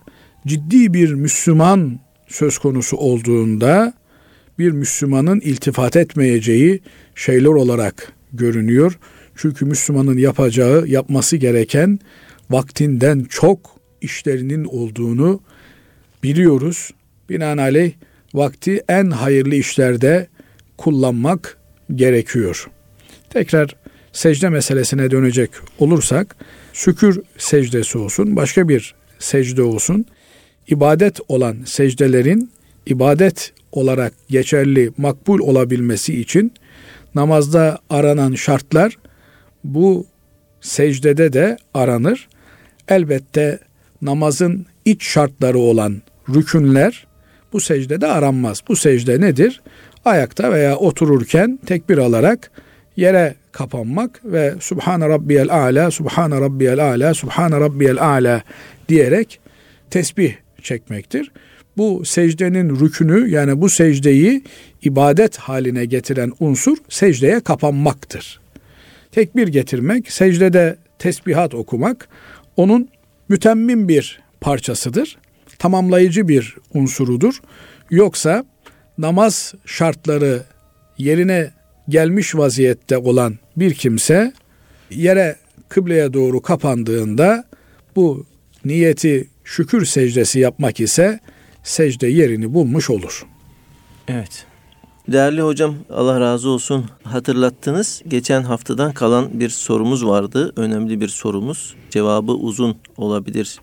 ciddi 0.47 0.93
bir 0.93 1.13
Müslüman 1.13 1.99
söz 2.27 2.57
konusu 2.57 2.97
olduğunda 2.97 3.93
bir 4.59 4.71
Müslümanın 4.71 5.39
iltifat 5.39 5.95
etmeyeceği 5.95 6.79
şeyler 7.15 7.49
olarak 7.49 8.13
görünüyor. 8.33 8.99
Çünkü 9.35 9.65
Müslümanın 9.65 10.17
yapacağı, 10.17 10.87
yapması 10.87 11.37
gereken 11.37 11.99
vaktinden 12.49 13.25
çok 13.29 13.79
işlerinin 14.01 14.65
olduğunu 14.65 15.41
biliyoruz. 16.23 16.91
Binaenaleyh 17.29 17.93
vakti 18.33 18.83
en 18.89 19.09
hayırlı 19.11 19.55
işlerde 19.55 20.27
kullanmak 20.77 21.57
gerekiyor. 21.95 22.67
Tekrar 23.29 23.75
secde 24.11 24.49
meselesine 24.49 25.11
dönecek 25.11 25.49
olursak 25.79 26.35
şükür 26.73 27.21
secdesi 27.37 27.97
olsun, 27.97 28.35
başka 28.35 28.69
bir 28.69 28.95
secde 29.19 29.61
olsun. 29.61 30.05
ibadet 30.67 31.19
olan 31.27 31.57
secdelerin 31.65 32.51
ibadet 32.85 33.53
olarak 33.71 34.13
geçerli, 34.29 34.91
makbul 34.97 35.39
olabilmesi 35.39 36.21
için 36.21 36.51
namazda 37.15 37.79
aranan 37.89 38.33
şartlar 38.33 38.97
bu 39.63 40.05
secdede 40.61 41.33
de 41.33 41.57
aranır. 41.73 42.27
Elbette 42.87 43.59
namazın 44.01 44.65
iç 44.85 45.03
şartları 45.03 45.57
olan 45.57 46.01
rükünler 46.29 47.07
bu 47.53 47.59
secdede 47.59 48.07
aranmaz. 48.07 48.61
Bu 48.67 48.75
secde 48.75 49.21
nedir? 49.21 49.61
Ayakta 50.05 50.51
veya 50.51 50.75
otururken 50.75 51.59
tekbir 51.65 51.97
alarak 51.97 52.51
yere 52.97 53.35
kapanmak 53.51 54.21
ve 54.25 54.53
Subhane 54.59 55.09
Rabbiyel 55.09 55.49
A'la, 55.49 55.91
Subhane 55.91 56.41
Rabbiyel 56.41 56.79
A'la, 56.79 57.13
Subhane 57.13 57.59
Rabbiyel 57.59 58.01
A'la 58.01 58.41
diyerek 58.89 59.39
tesbih 59.89 60.33
çekmektir. 60.61 61.31
Bu 61.77 62.05
secdenin 62.05 62.79
rükünü 62.79 63.29
yani 63.29 63.61
bu 63.61 63.69
secdeyi 63.69 64.43
ibadet 64.81 65.37
haline 65.37 65.85
getiren 65.85 66.31
unsur 66.39 66.77
secdeye 66.89 67.39
kapanmaktır. 67.39 68.41
Tekbir 69.11 69.47
getirmek, 69.47 70.11
secdede 70.11 70.77
tesbihat 70.99 71.53
okumak 71.53 72.07
onun 72.57 72.89
mütemmim 73.29 73.87
bir 73.87 74.19
parçasıdır. 74.41 75.17
Tamamlayıcı 75.59 76.27
bir 76.27 76.55
unsurudur. 76.73 77.41
Yoksa 77.89 78.45
namaz 78.97 79.53
şartları 79.65 80.43
yerine 80.97 81.51
gelmiş 81.89 82.35
vaziyette 82.35 82.97
olan 82.97 83.37
bir 83.57 83.73
kimse 83.73 84.33
yere 84.89 85.35
kıbleye 85.69 86.13
doğru 86.13 86.41
kapandığında 86.41 87.45
bu 87.95 88.25
niyeti 88.65 89.29
şükür 89.43 89.85
secdesi 89.85 90.39
yapmak 90.39 90.79
ise 90.79 91.19
secde 91.63 92.07
yerini 92.07 92.53
bulmuş 92.53 92.89
olur. 92.89 93.25
Evet. 94.07 94.45
Değerli 95.07 95.41
hocam 95.41 95.75
Allah 95.89 96.19
razı 96.19 96.49
olsun 96.49 96.85
hatırlattınız. 97.03 98.01
Geçen 98.07 98.43
haftadan 98.43 98.93
kalan 98.93 99.39
bir 99.39 99.49
sorumuz 99.49 100.05
vardı. 100.05 100.53
Önemli 100.55 101.01
bir 101.01 101.07
sorumuz. 101.07 101.75
Cevabı 101.89 102.31
uzun 102.31 102.77
olabilir 102.97 103.59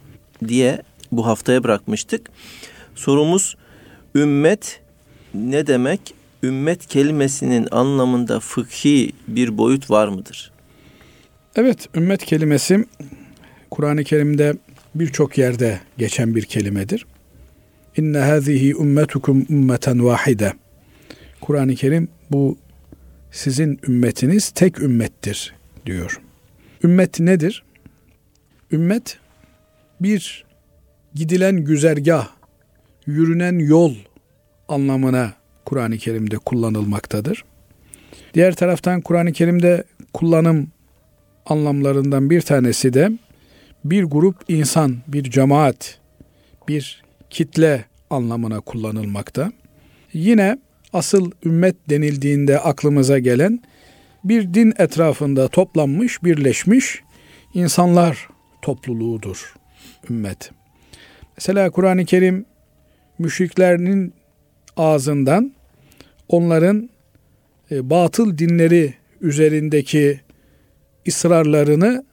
diye 0.49 0.83
bu 1.13 1.27
haftaya 1.27 1.65
bırakmıştık. 1.65 2.31
Sorumuz 2.95 3.57
ümmet 4.15 4.81
ne 5.35 5.67
demek? 5.67 6.15
Ümmet 6.43 6.87
kelimesinin 6.87 7.69
anlamında 7.71 8.41
fıkhi 8.41 9.13
bir 9.29 9.59
boyut 9.59 9.91
var 9.91 10.09
mıdır? 10.09 10.53
Evet, 11.57 11.89
ümmet 11.95 12.25
kelimesi 12.25 12.85
Kur'an-ı 13.71 14.05
Kerim'de 14.05 14.55
birçok 14.95 15.39
yerde 15.39 15.81
geçen 15.99 16.35
bir 16.35 16.43
kelimedir. 16.43 17.07
İnne 17.97 18.19
hazihi 18.19 18.75
ümmetukum 18.75 19.47
ümmeten 19.51 20.05
vahide. 20.05 20.53
Kur'an-ı 21.41 21.75
Kerim 21.75 22.09
bu 22.31 22.59
sizin 23.31 23.81
ümmetiniz 23.89 24.51
tek 24.51 24.81
ümmettir 24.81 25.55
diyor. 25.87 26.21
Ümmet 26.85 27.21
nedir? 27.21 27.65
Ümmet 28.73 29.19
bir 30.01 30.45
gidilen 31.15 31.65
güzergah, 31.65 32.29
yürünen 33.07 33.59
yol 33.59 33.95
anlamına 34.69 35.33
Kur'an-ı 35.65 35.99
Kerim'de 35.99 36.39
kullanılmaktadır. 36.39 37.45
Diğer 38.35 38.55
taraftan 38.55 39.01
Kur'an-ı 39.01 39.33
Kerim'de 39.33 39.85
kullanım 40.13 40.69
anlamlarından 41.47 42.31
bir 42.31 42.41
tanesi 42.41 42.95
de 42.95 43.11
bir 43.85 44.05
grup 44.05 44.37
insan, 44.49 44.97
bir 45.09 45.23
cemaat, 45.23 45.99
bir 46.69 47.03
kitle 47.31 47.85
anlamına 48.11 48.61
kullanılmakta. 48.61 49.53
Yine 50.13 50.59
asıl 50.93 51.31
ümmet 51.45 51.77
denildiğinde 51.89 52.59
aklımıza 52.59 53.19
gelen 53.19 53.61
bir 54.25 54.55
din 54.55 54.73
etrafında 54.79 55.49
toplanmış, 55.49 56.25
birleşmiş 56.25 57.03
insanlar 57.55 58.29
topluluğudur 58.63 59.55
ümmet. 60.11 60.51
Mesela 61.37 61.71
Kur'an-ı 61.71 62.05
Kerim 62.05 62.45
müşriklerinin 63.19 64.15
ağzından 64.77 65.53
onların 66.29 66.91
e, 67.71 67.91
batıl 67.91 68.39
dinleri 68.39 68.95
üzerindeki 69.21 70.21
ısrarlarını 71.09 72.05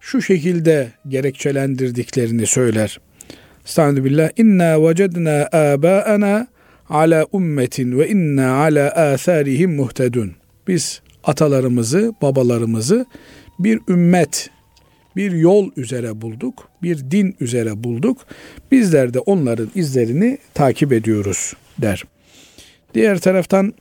şu 0.00 0.22
şekilde 0.22 0.92
gerekçelendirdiklerini 1.08 2.46
söyler. 2.46 3.00
Estağfirullah 3.66 4.04
billah. 4.04 4.30
İnna 4.36 4.88
vecedna 4.88 5.48
âbâena 5.52 6.46
ala 6.90 7.26
ummetin 7.32 7.98
ve 7.98 8.08
inna 8.08 8.54
ala 8.54 8.90
âthârihim 8.90 9.74
muhtedun. 9.74 10.32
Biz 10.68 11.00
atalarımızı, 11.24 12.14
babalarımızı 12.22 13.06
bir 13.58 13.80
ümmet, 13.88 14.50
bir 15.16 15.32
yol 15.32 15.70
üzere 15.76 16.20
bulduk, 16.20 16.68
bir 16.82 17.10
din 17.10 17.36
üzere 17.40 17.84
bulduk. 17.84 18.26
Bizler 18.72 19.14
de 19.14 19.18
onların 19.18 19.70
izlerini 19.74 20.38
takip 20.54 20.92
ediyoruz 20.92 21.52
der. 21.78 22.04
Diğer 22.94 23.18
taraftan 23.18 23.74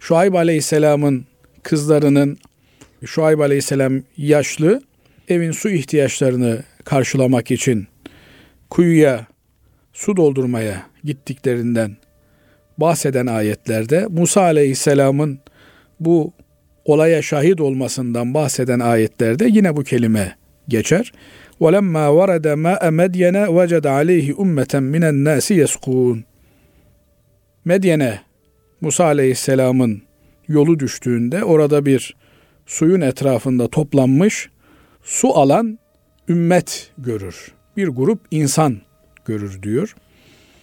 Şuayb 0.00 0.34
Aleyhisselam'ın 0.34 1.26
kızlarının 1.62 2.38
Şuayb 3.04 3.38
Aleyhisselam 3.38 4.02
yaşlı 4.16 4.82
evin 5.28 5.52
su 5.52 5.70
ihtiyaçlarını 5.70 6.62
karşılamak 6.84 7.50
için 7.50 7.86
kuyuya 8.71 9.25
su 9.93 10.17
doldurmaya 10.17 10.85
gittiklerinden 11.03 11.97
bahseden 12.77 13.27
ayetlerde 13.27 14.07
Musa 14.09 14.41
Aleyhisselam'ın 14.41 15.39
bu 15.99 16.33
olaya 16.85 17.21
şahit 17.21 17.61
olmasından 17.61 18.33
bahseden 18.33 18.79
ayetlerde 18.79 19.45
yine 19.45 19.75
bu 19.75 19.83
kelime 19.83 20.35
geçer. 20.67 21.11
وَلَمَّا 21.61 22.05
وَرَدَ 22.17 22.47
مَاءَ 22.65 22.83
مَدْيَنَ 23.01 23.37
وَجَدَ 23.57 23.85
عَلَيْهِ 23.87 24.33
اُمَّةً 24.33 24.73
مِنَ 24.93 25.03
النَّاسِ 25.13 25.63
يَسْقُونَ 25.63 26.23
Medyen'e 27.65 28.19
Musa 28.81 29.05
Aleyhisselam'ın 29.05 30.01
yolu 30.47 30.79
düştüğünde 30.79 31.43
orada 31.43 31.85
bir 31.85 32.15
suyun 32.65 33.01
etrafında 33.01 33.67
toplanmış 33.67 34.49
su 35.03 35.33
alan 35.37 35.79
ümmet 36.29 36.91
görür. 36.97 37.51
Bir 37.76 37.88
grup 37.88 38.20
insan 38.30 38.80
görür 39.24 39.62
diyor. 39.62 39.96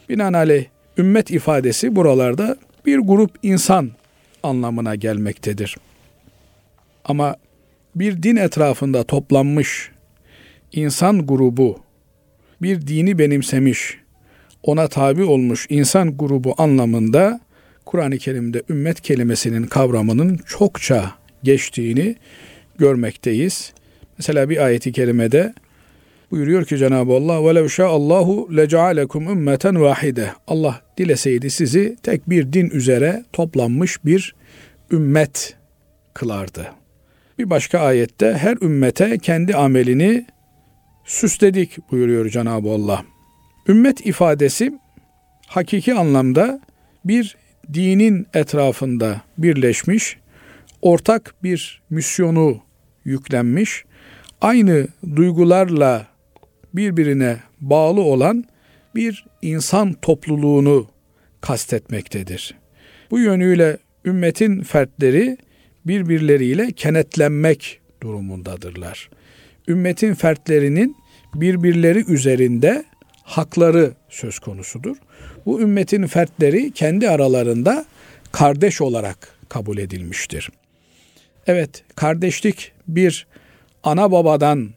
Binaenaleyh 0.09 0.65
ümmet 0.97 1.31
ifadesi 1.31 1.95
buralarda 1.95 2.57
bir 2.85 2.97
grup 2.99 3.31
insan 3.43 3.91
anlamına 4.43 4.95
gelmektedir. 4.95 5.77
Ama 7.05 7.35
bir 7.95 8.23
din 8.23 8.35
etrafında 8.35 9.03
toplanmış 9.03 9.91
insan 10.71 11.27
grubu 11.27 11.79
bir 12.61 12.87
dini 12.87 13.19
benimsemiş, 13.19 13.97
ona 14.63 14.87
tabi 14.87 15.23
olmuş 15.23 15.65
insan 15.69 16.17
grubu 16.17 16.55
anlamında 16.57 17.39
Kur'an-ı 17.85 18.17
Kerim'de 18.17 18.63
ümmet 18.69 19.01
kelimesinin 19.01 19.63
kavramının 19.63 20.37
çokça 20.37 21.11
geçtiğini 21.43 22.15
görmekteyiz. 22.77 23.73
Mesela 24.17 24.49
bir 24.49 24.57
ayeti 24.57 24.91
kerimede 24.91 25.53
Buyuruyor 26.31 26.65
ki 26.65 26.77
Cenab-ı 26.77 27.13
Allah 27.13 27.45
velev 27.45 27.67
şa'allahu 27.67 28.49
leca'alekum 28.57 29.29
ümmeten 29.29 29.81
vahide. 29.81 30.29
Allah 30.47 30.81
dileseydi 30.97 31.49
sizi 31.49 31.97
tek 32.03 32.29
bir 32.29 32.53
din 32.53 32.69
üzere 32.69 33.23
toplanmış 33.33 34.05
bir 34.05 34.35
ümmet 34.91 35.55
kılardı. 36.13 36.71
Bir 37.39 37.49
başka 37.49 37.79
ayette 37.79 38.33
her 38.33 38.57
ümmete 38.61 39.17
kendi 39.17 39.55
amelini 39.55 40.25
süsledik 41.05 41.91
buyuruyor 41.91 42.29
Cenab-ı 42.29 42.69
Allah. 42.69 43.03
Ümmet 43.67 44.05
ifadesi 44.05 44.79
hakiki 45.47 45.93
anlamda 45.93 46.61
bir 47.05 47.37
dinin 47.73 48.27
etrafında 48.33 49.21
birleşmiş, 49.37 50.17
ortak 50.81 51.35
bir 51.43 51.81
misyonu 51.89 52.59
yüklenmiş, 53.05 53.85
aynı 54.41 54.87
duygularla 55.15 56.07
birbirine 56.73 57.37
bağlı 57.61 58.01
olan 58.01 58.45
bir 58.95 59.25
insan 59.41 59.93
topluluğunu 59.93 60.87
kastetmektedir. 61.41 62.55
Bu 63.11 63.19
yönüyle 63.19 63.77
ümmetin 64.05 64.61
fertleri 64.61 65.37
birbirleriyle 65.85 66.71
kenetlenmek 66.71 67.79
durumundadırlar. 68.03 69.09
Ümmetin 69.67 70.13
fertlerinin 70.13 70.95
birbirleri 71.35 72.11
üzerinde 72.11 72.85
hakları 73.23 73.93
söz 74.09 74.39
konusudur. 74.39 74.97
Bu 75.45 75.61
ümmetin 75.61 76.07
fertleri 76.07 76.71
kendi 76.71 77.09
aralarında 77.09 77.85
kardeş 78.31 78.81
olarak 78.81 79.37
kabul 79.49 79.77
edilmiştir. 79.77 80.49
Evet, 81.47 81.83
kardeşlik 81.95 82.71
bir 82.87 83.27
ana 83.83 84.11
babadan, 84.11 84.69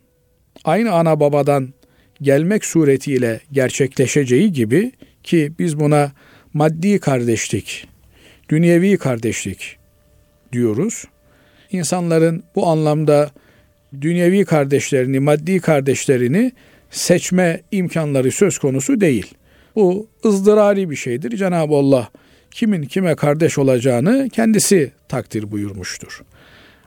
aynı 0.65 0.93
ana 0.93 1.21
babadan 1.21 1.75
gelmek 2.23 2.65
suretiyle 2.65 3.41
gerçekleşeceği 3.53 4.53
gibi 4.53 4.93
ki 5.23 5.53
biz 5.59 5.81
buna 5.81 6.13
maddi 6.55 6.99
kardeşlik, 6.99 7.89
dünyevi 8.49 8.97
kardeşlik 8.97 9.77
diyoruz. 10.53 11.05
İnsanların 11.71 12.43
bu 12.55 12.67
anlamda 12.67 13.31
dünyevi 14.01 14.45
kardeşlerini, 14.45 15.21
maddi 15.21 15.61
kardeşlerini 15.61 16.53
seçme 16.91 17.61
imkanları 17.71 18.33
söz 18.33 18.59
konusu 18.59 19.01
değil. 19.01 19.35
Bu 19.75 20.07
ızdırari 20.25 20.91
bir 20.91 20.97
şeydir. 20.97 21.37
Cenab-ı 21.37 21.75
Allah 21.75 22.09
kimin 22.51 22.83
kime 22.83 23.15
kardeş 23.15 23.59
olacağını 23.59 24.29
kendisi 24.33 24.93
takdir 25.09 25.51
buyurmuştur. 25.51 26.23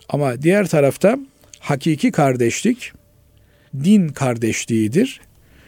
Ama 0.10 0.42
diğer 0.42 0.68
tarafta 0.68 1.18
hakiki 1.60 2.12
kardeşlik 2.12 2.92
din 3.84 4.08
kardeşliğidir, 4.08 5.22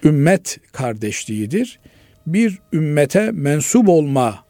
ümmet 0.04 0.58
kardeşliğidir. 0.72 1.80
Bir 2.28 2.60
ümmete 2.74 3.32
mensup 3.32 3.90
olma 3.90 4.44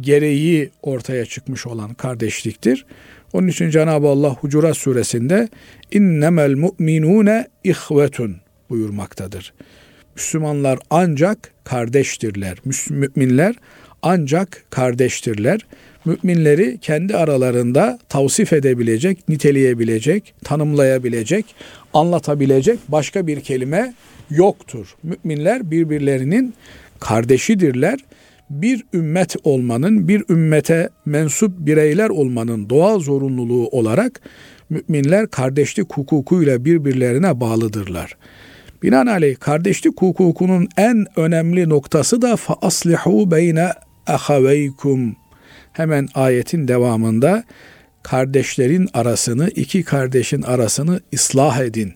gereği 0.00 0.70
ortaya 0.82 1.26
çıkmış 1.26 1.66
olan 1.66 1.94
kardeşliktir. 1.94 2.86
Onun 3.32 3.48
için 3.48 3.70
Cenab-ı 3.70 4.08
Allah 4.08 4.34
Hucurat 4.34 4.76
suresinde 4.76 5.48
innemel 5.90 6.54
mu'minune 6.54 7.48
ihvetun 7.64 8.36
buyurmaktadır. 8.70 9.54
Müslümanlar 10.16 10.78
ancak 10.90 11.52
kardeştirler. 11.64 12.58
Müminler 12.90 13.54
ancak 14.02 14.64
kardeştirler. 14.70 15.60
Müminleri 16.04 16.78
kendi 16.80 17.16
aralarında 17.16 17.98
tavsif 18.08 18.52
edebilecek, 18.52 19.28
niteleyebilecek, 19.28 20.34
tanımlayabilecek, 20.44 21.54
anlatabilecek 21.94 22.78
başka 22.88 23.26
bir 23.26 23.40
kelime 23.40 23.94
yoktur. 24.30 24.96
Müminler 25.02 25.70
birbirlerinin 25.70 26.54
kardeşidirler. 27.00 28.00
Bir 28.50 28.84
ümmet 28.94 29.36
olmanın, 29.44 30.08
bir 30.08 30.24
ümmete 30.30 30.88
mensup 31.06 31.52
bireyler 31.58 32.08
olmanın 32.08 32.70
doğal 32.70 33.00
zorunluluğu 33.00 33.68
olarak 33.68 34.20
müminler 34.70 35.26
kardeşlik 35.26 35.92
hukukuyla 35.92 36.64
birbirlerine 36.64 37.40
bağlıdırlar. 37.40 38.16
Binaenaleyh 38.82 39.36
kardeşlik 39.36 40.02
hukukunun 40.02 40.68
en 40.76 41.06
önemli 41.16 41.68
noktası 41.68 42.22
da 42.22 42.36
aslihu 42.62 43.30
beyne 43.30 43.68
ahaveykum. 44.06 45.16
Hemen 45.72 46.08
ayetin 46.14 46.68
devamında 46.68 47.44
kardeşlerin 48.04 48.88
arasını, 48.94 49.48
iki 49.48 49.82
kardeşin 49.82 50.42
arasını 50.42 51.00
ıslah 51.14 51.60
edin. 51.60 51.94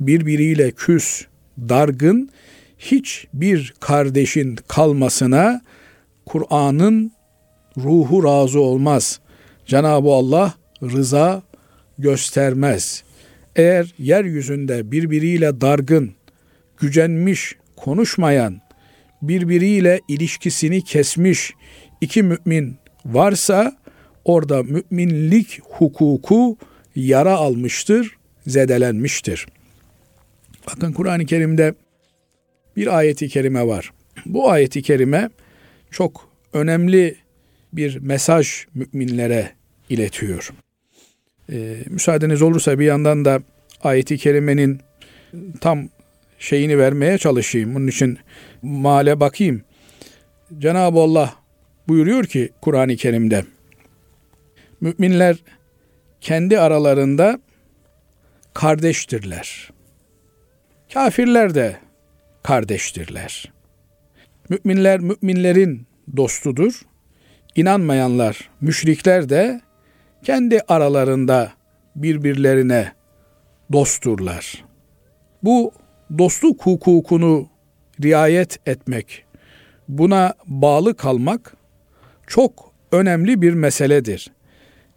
Birbiriyle 0.00 0.70
küs, 0.70 1.24
dargın, 1.58 2.30
hiçbir 2.78 3.74
kardeşin 3.80 4.56
kalmasına 4.68 5.60
Kur'an'ın 6.26 7.12
ruhu 7.76 8.24
razı 8.24 8.60
olmaz. 8.60 9.20
Cenab-ı 9.66 10.08
Allah 10.08 10.54
rıza 10.82 11.42
göstermez. 11.98 13.04
Eğer 13.56 13.94
yeryüzünde 13.98 14.92
birbiriyle 14.92 15.60
dargın, 15.60 16.12
gücenmiş, 16.78 17.56
konuşmayan, 17.76 18.60
birbiriyle 19.22 20.00
ilişkisini 20.08 20.84
kesmiş 20.84 21.52
iki 22.00 22.22
mümin 22.22 22.76
varsa 23.06 23.76
orada 24.24 24.62
müminlik 24.62 25.60
hukuku 25.62 26.56
yara 26.96 27.34
almıştır, 27.36 28.16
zedelenmiştir. 28.46 29.46
Bakın 30.66 30.92
Kur'an-ı 30.92 31.26
Kerim'de 31.26 31.74
bir 32.76 32.98
ayeti 32.98 33.28
kerime 33.28 33.66
var. 33.66 33.92
Bu 34.26 34.50
ayeti 34.50 34.82
kerime 34.82 35.30
çok 35.90 36.28
önemli 36.52 37.16
bir 37.72 37.98
mesaj 37.98 38.64
müminlere 38.74 39.50
iletiyor. 39.90 40.52
Ee, 41.52 41.76
müsaadeniz 41.86 42.42
olursa 42.42 42.78
bir 42.78 42.84
yandan 42.84 43.24
da 43.24 43.40
ayeti 43.82 44.18
kerimenin 44.18 44.80
tam 45.60 45.88
şeyini 46.38 46.78
vermeye 46.78 47.18
çalışayım. 47.18 47.74
Bunun 47.74 47.86
için 47.86 48.18
male 48.62 49.20
bakayım. 49.20 49.62
Cenab-ı 50.58 50.98
Allah 50.98 51.34
buyuruyor 51.88 52.24
ki 52.24 52.50
Kur'an-ı 52.60 52.96
Kerim'de 52.96 53.44
müminler 54.84 55.36
kendi 56.20 56.60
aralarında 56.60 57.40
kardeştirler. 58.54 59.70
Kafirler 60.94 61.54
de 61.54 61.76
kardeştirler. 62.42 63.52
Müminler 64.48 65.00
müminlerin 65.00 65.86
dostudur. 66.16 66.80
İnanmayanlar, 67.56 68.50
müşrikler 68.60 69.28
de 69.28 69.60
kendi 70.22 70.60
aralarında 70.68 71.52
birbirlerine 71.96 72.92
dostturlar. 73.72 74.64
Bu 75.42 75.72
dostluk 76.18 76.66
hukukunu 76.66 77.48
riayet 78.02 78.58
etmek, 78.66 79.24
buna 79.88 80.34
bağlı 80.46 80.96
kalmak 80.96 81.56
çok 82.26 82.72
önemli 82.92 83.42
bir 83.42 83.54
meseledir. 83.54 84.33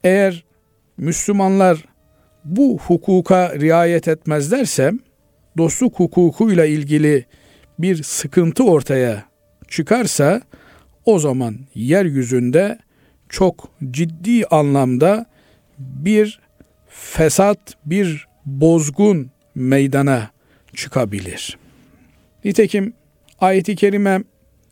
Eğer 0.04 0.44
Müslümanlar 0.98 1.86
bu 2.46 2.78
hukuka 2.78 3.60
riayet 3.60 4.08
etmezlerse 4.08 4.92
dostluk 5.58 6.00
hukukuyla 6.00 6.66
ilgili 6.66 7.26
bir 7.80 8.04
sıkıntı 8.04 8.64
ortaya 8.64 9.24
çıkarsa 9.68 10.42
o 11.06 11.20
zaman 11.20 11.58
yeryüzünde 11.76 12.78
çok 13.30 13.70
ciddi 13.92 14.46
anlamda 14.46 15.26
bir 15.80 16.40
fesat, 16.88 17.60
bir 17.86 18.28
bozgun 18.46 19.32
meydana 19.56 20.32
çıkabilir. 20.76 21.58
Nitekim 22.46 22.94
ayeti 23.40 23.76
kerime 23.76 24.24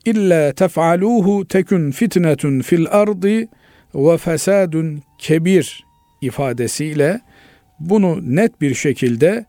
illa 0.04 0.52
tef'aluhu 0.52 1.48
tekun 1.48 1.90
fitnetun 1.90 2.60
fil 2.60 2.86
ardı 2.90 3.48
ve 3.94 4.18
fesadun 4.18 5.02
kebir 5.18 5.84
ifadesiyle 6.20 7.20
bunu 7.80 8.36
net 8.36 8.60
bir 8.60 8.74
şekilde 8.74 9.44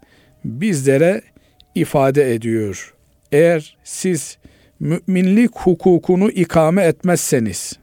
bizlere 0.45 1.21
ifade 1.75 2.33
ediyor. 2.33 2.93
Eğer 3.31 3.77
siz 3.83 4.37
müminlik 4.79 5.55
hukukunu 5.55 6.29
ikame 6.29 6.83
etmezseniz, 6.83 7.79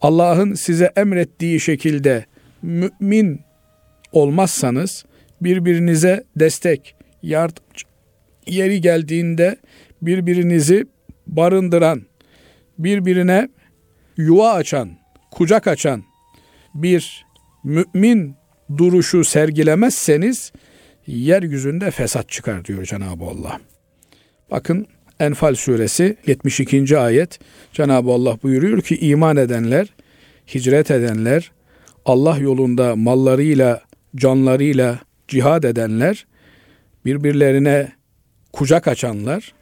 Allah'ın 0.00 0.54
size 0.54 0.92
emrettiği 0.96 1.60
şekilde 1.60 2.24
mümin 2.62 3.40
olmazsanız, 4.12 5.04
birbirinize 5.40 6.24
destek, 6.36 6.94
yardım 7.22 7.64
yeri 8.46 8.80
geldiğinde 8.80 9.56
birbirinizi 10.02 10.86
barındıran, 11.26 12.02
birbirine 12.78 13.48
yuva 14.16 14.52
açan, 14.52 14.90
kucak 15.34 15.66
açan 15.66 16.04
bir 16.74 17.26
mümin 17.64 18.34
duruşu 18.76 19.24
sergilemezseniz 19.24 20.52
yeryüzünde 21.06 21.90
fesat 21.90 22.28
çıkar 22.28 22.64
diyor 22.64 22.84
Cenab-ı 22.84 23.24
Allah. 23.24 23.60
Bakın 24.50 24.86
Enfal 25.20 25.54
suresi 25.54 26.16
72. 26.26 26.98
ayet 26.98 27.38
Cenab-ı 27.72 28.10
Allah 28.10 28.38
buyuruyor 28.42 28.82
ki 28.82 28.96
iman 28.96 29.36
edenler, 29.36 29.94
hicret 30.54 30.90
edenler, 30.90 31.52
Allah 32.04 32.38
yolunda 32.38 32.96
mallarıyla, 32.96 33.82
canlarıyla 34.16 34.98
cihad 35.28 35.62
edenler, 35.62 36.26
birbirlerine 37.04 37.92
kucak 38.52 38.88
açanlar, 38.88 39.54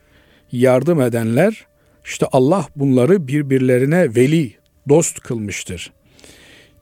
yardım 0.52 1.00
edenler, 1.00 1.66
işte 2.04 2.26
Allah 2.32 2.66
bunları 2.76 3.28
birbirlerine 3.28 4.14
veli, 4.14 4.61
dost 4.88 5.20
kılmıştır. 5.20 5.92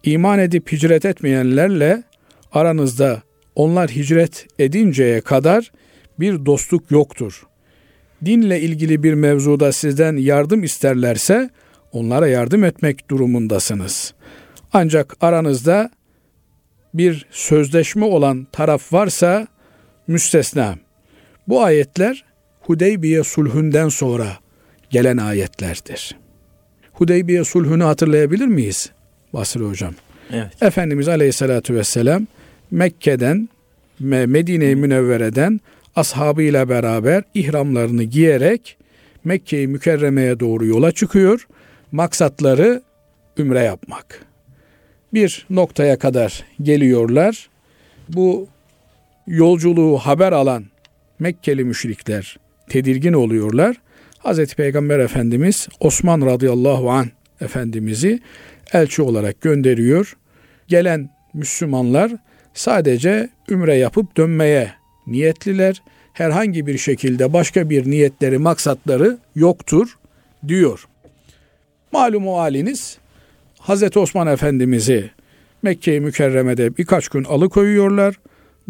İman 0.04 0.38
edip 0.38 0.72
hicret 0.72 1.04
etmeyenlerle 1.04 2.02
aranızda 2.52 3.22
onlar 3.54 3.90
hicret 3.90 4.46
edinceye 4.58 5.20
kadar 5.20 5.72
bir 6.20 6.46
dostluk 6.46 6.90
yoktur. 6.90 7.46
Dinle 8.24 8.60
ilgili 8.60 9.02
bir 9.02 9.14
mevzuda 9.14 9.72
sizden 9.72 10.16
yardım 10.16 10.64
isterlerse 10.64 11.50
onlara 11.92 12.28
yardım 12.28 12.64
etmek 12.64 13.10
durumundasınız. 13.10 14.14
Ancak 14.72 15.16
aranızda 15.20 15.90
bir 16.94 17.26
sözleşme 17.30 18.04
olan 18.04 18.46
taraf 18.52 18.92
varsa 18.92 19.46
müstesna. 20.06 20.78
Bu 21.48 21.62
ayetler 21.62 22.24
Hudeybiye 22.60 23.24
sulhünden 23.24 23.88
sonra 23.88 24.36
gelen 24.90 25.16
ayetlerdir. 25.16 26.16
Hudeybiye 27.00 27.44
sulhünü 27.44 27.82
hatırlayabilir 27.82 28.46
miyiz 28.46 28.90
Basri 29.32 29.64
Hocam? 29.64 29.94
Evet. 30.32 30.62
Efendimiz 30.62 31.08
Aleyhisselatü 31.08 31.74
Vesselam 31.74 32.26
Mekke'den 32.70 33.48
Medine-i 34.00 34.76
Münevvere'den 34.76 35.60
ashabıyla 35.96 36.68
beraber 36.68 37.22
ihramlarını 37.34 38.02
giyerek 38.02 38.76
Mekke-i 39.24 39.66
Mükerreme'ye 39.66 40.40
doğru 40.40 40.66
yola 40.66 40.92
çıkıyor. 40.92 41.46
Maksatları 41.92 42.82
ümre 43.38 43.60
yapmak. 43.60 44.26
Bir 45.14 45.46
noktaya 45.50 45.98
kadar 45.98 46.44
geliyorlar. 46.62 47.48
Bu 48.08 48.48
yolculuğu 49.26 49.98
haber 49.98 50.32
alan 50.32 50.64
Mekkeli 51.18 51.64
müşrikler 51.64 52.36
tedirgin 52.68 53.12
oluyorlar. 53.12 53.76
Hazreti 54.22 54.56
Peygamber 54.56 54.98
Efendimiz 54.98 55.68
Osman 55.80 56.26
radıyallahu 56.26 56.90
an 56.90 57.06
Efendimiz'i 57.40 58.20
elçi 58.72 59.02
olarak 59.02 59.40
gönderiyor. 59.40 60.16
Gelen 60.68 61.10
Müslümanlar 61.34 62.12
sadece 62.54 63.28
ümre 63.50 63.74
yapıp 63.74 64.16
dönmeye 64.16 64.72
niyetliler. 65.06 65.82
Herhangi 66.12 66.66
bir 66.66 66.78
şekilde 66.78 67.32
başka 67.32 67.70
bir 67.70 67.90
niyetleri, 67.90 68.38
maksatları 68.38 69.18
yoktur 69.34 69.98
diyor. 70.48 70.86
Malum 71.92 72.28
o 72.28 72.38
haliniz 72.38 72.98
Hazreti 73.58 73.98
Osman 73.98 74.26
Efendimiz'i 74.26 75.10
Mekke-i 75.62 76.00
Mükerreme'de 76.00 76.76
birkaç 76.76 77.08
gün 77.08 77.24
alıkoyuyorlar. 77.24 78.14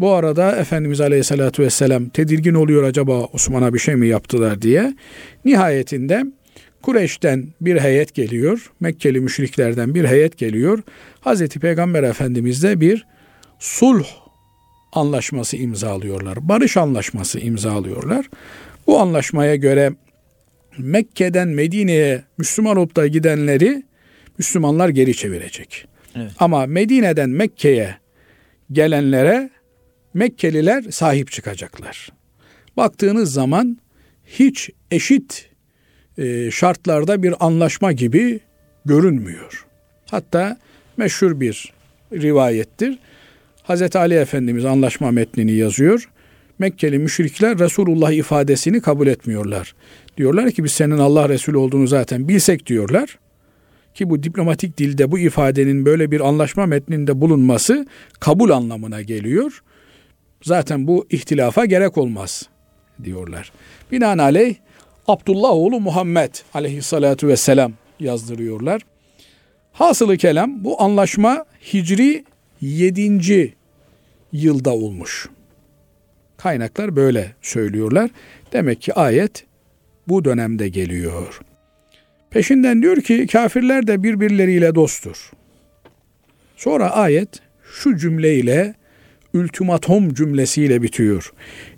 Bu 0.01 0.11
arada 0.11 0.55
Efendimiz 0.55 1.01
Aleyhisselatü 1.01 1.63
Vesselam 1.63 2.09
tedirgin 2.09 2.53
oluyor 2.53 2.83
acaba 2.83 3.23
Osman'a 3.23 3.73
bir 3.73 3.79
şey 3.79 3.95
mi 3.95 4.07
yaptılar 4.07 4.61
diye. 4.61 4.93
Nihayetinde 5.45 6.23
Kureyş'ten 6.81 7.47
bir 7.61 7.79
heyet 7.79 8.13
geliyor. 8.13 8.71
Mekkeli 8.79 9.19
müşriklerden 9.19 9.95
bir 9.95 10.05
heyet 10.05 10.37
geliyor. 10.37 10.79
Hazreti 11.19 11.59
Peygamber 11.59 12.03
Efendimiz 12.03 12.63
de 12.63 12.81
bir 12.81 13.05
sulh 13.59 14.05
anlaşması 14.93 15.57
imzalıyorlar. 15.57 16.49
Barış 16.49 16.77
anlaşması 16.77 17.39
imzalıyorlar. 17.39 18.29
Bu 18.87 18.99
anlaşmaya 18.99 19.55
göre 19.55 19.93
Mekke'den 20.77 21.47
Medine'ye 21.47 22.23
Müslüman 22.37 22.77
olup 22.77 22.95
da 22.95 23.07
gidenleri 23.07 23.83
Müslümanlar 24.37 24.89
geri 24.89 25.15
çevirecek. 25.15 25.85
Evet. 26.15 26.31
Ama 26.39 26.65
Medine'den 26.65 27.29
Mekke'ye 27.29 27.95
gelenlere 28.71 29.49
Mekkeliler 30.13 30.81
sahip 30.81 31.31
çıkacaklar. 31.31 32.09
baktığınız 32.77 33.33
zaman 33.33 33.77
hiç 34.25 34.69
eşit 34.91 35.49
e, 36.17 36.51
şartlarda 36.51 37.23
bir 37.23 37.45
anlaşma 37.45 37.91
gibi 37.91 38.39
görünmüyor. 38.85 39.65
Hatta 40.11 40.57
meşhur 40.97 41.39
bir 41.39 41.73
rivayettir. 42.13 42.99
Hazreti 43.63 43.97
Ali 43.97 44.13
Efendimiz 44.13 44.65
anlaşma 44.65 45.11
metnini 45.11 45.51
yazıyor. 45.51 46.09
Mekkeli 46.59 46.99
müşrikler 46.99 47.59
Resulullah 47.59 48.11
ifadesini 48.11 48.81
kabul 48.81 49.07
etmiyorlar. 49.07 49.75
Diyorlar 50.17 50.51
ki 50.51 50.63
biz 50.63 50.71
senin 50.71 50.97
Allah 50.97 51.29
Resulü 51.29 51.57
olduğunu 51.57 51.87
zaten 51.87 52.27
bilsek 52.27 52.67
diyorlar. 52.67 53.19
Ki 53.93 54.09
bu 54.09 54.23
diplomatik 54.23 54.77
dilde 54.77 55.11
bu 55.11 55.19
ifadenin 55.19 55.85
böyle 55.85 56.11
bir 56.11 56.27
anlaşma 56.27 56.65
metninde 56.65 57.21
bulunması 57.21 57.87
kabul 58.19 58.49
anlamına 58.49 59.01
geliyor. 59.01 59.63
Zaten 60.41 60.87
bu 60.87 61.05
ihtilafa 61.09 61.65
gerek 61.65 61.97
olmaz 61.97 62.49
diyorlar. 63.03 63.51
Binaenaleyh 63.91 64.55
Abdullah 65.07 65.49
oğlu 65.49 65.79
Muhammed 65.79 66.35
aleyhissalatu 66.53 67.27
vesselam 67.27 67.73
yazdırıyorlar. 67.99 68.81
Hasılı 69.73 70.17
kelam 70.17 70.63
bu 70.63 70.81
anlaşma 70.81 71.45
Hicri 71.73 72.25
7. 72.61 73.53
yılda 74.33 74.73
olmuş. 74.73 75.29
Kaynaklar 76.37 76.95
böyle 76.95 77.31
söylüyorlar. 77.41 78.09
Demek 78.53 78.81
ki 78.81 78.93
ayet 78.93 79.45
bu 80.07 80.25
dönemde 80.25 80.69
geliyor. 80.69 81.39
Peşinden 82.29 82.81
diyor 82.81 83.01
ki 83.01 83.27
kafirler 83.27 83.87
de 83.87 84.03
birbirleriyle 84.03 84.75
dosttur. 84.75 85.31
Sonra 86.57 86.89
ayet 86.89 87.29
şu 87.73 87.97
cümleyle 87.97 88.75
ultimatom 89.33 90.13
cümlesiyle 90.13 90.81
bitiyor. 90.81 91.33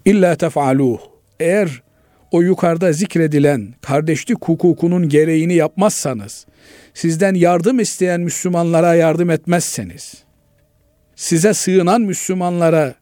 İlla 0.06 0.36
tef'aluh. 0.36 1.00
Eğer 1.40 1.84
o 2.32 2.42
yukarıda 2.42 2.94
zikredilen 2.94 3.74
kardeşlik 3.82 4.38
hukukunun 4.42 5.10
gereğini 5.10 5.54
yapmazsanız, 5.54 6.46
sizden 6.94 7.34
yardım 7.34 7.80
isteyen 7.80 8.22
Müslümanlara 8.22 8.96
yardım 8.96 9.30
etmezseniz, 9.30 10.24
size 11.16 11.54
sığınan 11.54 12.02
Müslümanlara 12.02 12.96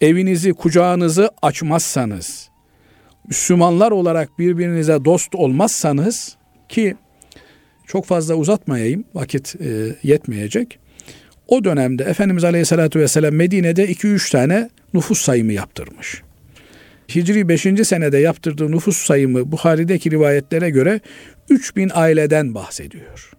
evinizi, 0.00 0.52
kucağınızı 0.52 1.30
açmazsanız, 1.42 2.48
Müslümanlar 3.28 3.90
olarak 3.90 4.38
birbirinize 4.38 5.04
dost 5.04 5.34
olmazsanız 5.34 6.36
ki 6.68 6.96
çok 7.86 8.04
fazla 8.04 8.34
uzatmayayım 8.34 9.04
vakit 9.14 9.56
e, 9.60 9.96
yetmeyecek. 10.02 10.78
O 11.48 11.64
dönemde 11.64 12.04
Efendimiz 12.04 12.44
Aleyhisselatü 12.44 13.00
Vesselam 13.00 13.34
Medine'de 13.34 13.92
2-3 13.92 14.32
tane 14.32 14.70
nüfus 14.94 15.20
sayımı 15.20 15.52
yaptırmış. 15.52 16.22
Hicri 17.14 17.48
5. 17.48 17.62
senede 17.62 18.18
yaptırdığı 18.18 18.70
nüfus 18.70 18.96
sayımı 18.96 19.52
Buhari'deki 19.52 20.10
rivayetlere 20.10 20.70
göre 20.70 21.00
3000 21.48 21.90
aileden 21.94 22.54
bahsediyor. 22.54 23.30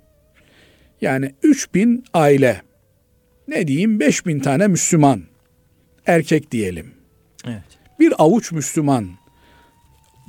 Yani 1.02 1.32
3000 1.44 2.04
aile 2.14 2.62
ne 3.48 3.68
diyeyim 3.68 4.00
5000 4.00 4.40
tane 4.40 4.68
Müslüman 4.68 5.24
erkek 6.06 6.52
diyelim. 6.52 6.92
Evet. 7.48 7.64
Bir 8.00 8.14
avuç 8.18 8.52
Müslüman 8.52 9.10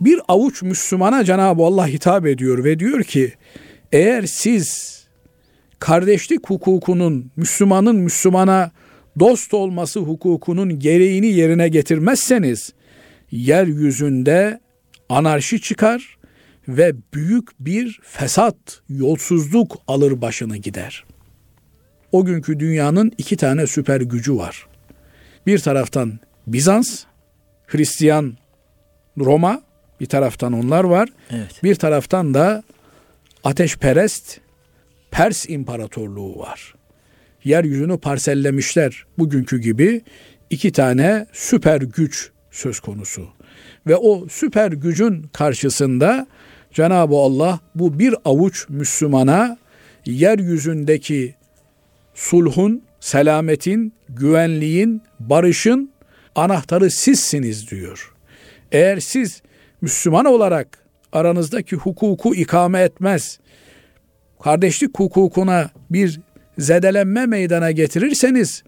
bir 0.01 0.21
avuç 0.29 0.63
Müslümana 0.63 1.25
Cenab-ı 1.25 1.63
Allah 1.63 1.87
hitap 1.87 2.27
ediyor 2.27 2.65
ve 2.65 2.79
diyor 2.79 3.05
ki 3.05 3.33
eğer 3.93 4.23
siz 4.23 4.98
kardeşlik 5.79 6.51
hukukunun 6.51 7.31
Müslümanın 7.37 7.97
Müslümana 7.97 8.71
dost 9.21 9.55
olması 9.55 10.01
hukukunun 10.01 10.79
gereğini 10.79 11.27
yerine 11.27 11.69
getirmezseniz 11.69 12.73
yeryüzünde 13.31 14.61
anarşi 15.09 15.61
çıkar 15.61 16.19
ve 16.69 16.93
büyük 17.15 17.49
bir 17.61 18.01
fesat, 18.03 18.57
yolsuzluk 18.89 19.79
alır 19.87 20.21
başını 20.21 20.57
gider. 20.57 21.05
O 22.13 22.25
günkü 22.25 22.61
dünyanın 22.61 23.13
iki 23.19 23.37
tane 23.37 23.67
süper 23.67 24.01
gücü 24.01 24.37
var. 24.37 24.67
Bir 25.47 25.59
taraftan 25.59 26.19
Bizans, 26.47 27.05
Hristiyan 27.67 28.37
Roma, 29.19 29.63
bir 30.01 30.07
taraftan 30.07 30.53
onlar 30.53 30.85
var. 30.85 31.09
Evet. 31.31 31.63
Bir 31.63 31.75
taraftan 31.75 32.35
da 32.35 32.63
ateşperest 33.45 34.41
Pers 35.11 35.49
İmparatorluğu 35.49 36.39
var. 36.39 36.75
Yeryüzünü 37.45 37.99
parsellemişler 37.99 39.07
bugünkü 39.19 39.61
gibi 39.61 40.03
iki 40.51 40.73
tane 40.73 41.27
süper 41.33 41.81
güç 41.81 42.31
söz 42.51 42.81
konusu. 42.81 43.29
Ve 43.87 43.97
o 43.97 44.29
süper 44.29 44.73
gücün 44.73 45.23
karşısında 45.23 46.27
Cenab-ı 46.73 47.15
Allah 47.17 47.61
bu 47.75 47.99
bir 47.99 48.15
avuç 48.25 48.67
Müslümana 48.69 49.59
yeryüzündeki 50.07 51.35
sulhun, 52.15 52.83
selametin, 53.01 53.93
güvenliğin, 54.09 55.03
barışın 55.21 55.91
anahtarı 56.35 56.91
sizsiniz 56.91 57.71
diyor. 57.71 58.13
Eğer 58.73 59.01
siz 59.01 59.43
Müslüman 59.81 60.25
olarak 60.25 60.79
aranızdaki 61.13 61.77
hukuku 61.77 62.35
ikame 62.35 62.81
etmez, 62.81 63.39
kardeşlik 64.43 64.99
hukukuna 64.99 65.71
bir 65.91 66.21
zedelenme 66.59 67.27
meydana 67.27 67.71
getirirseniz 67.71 68.63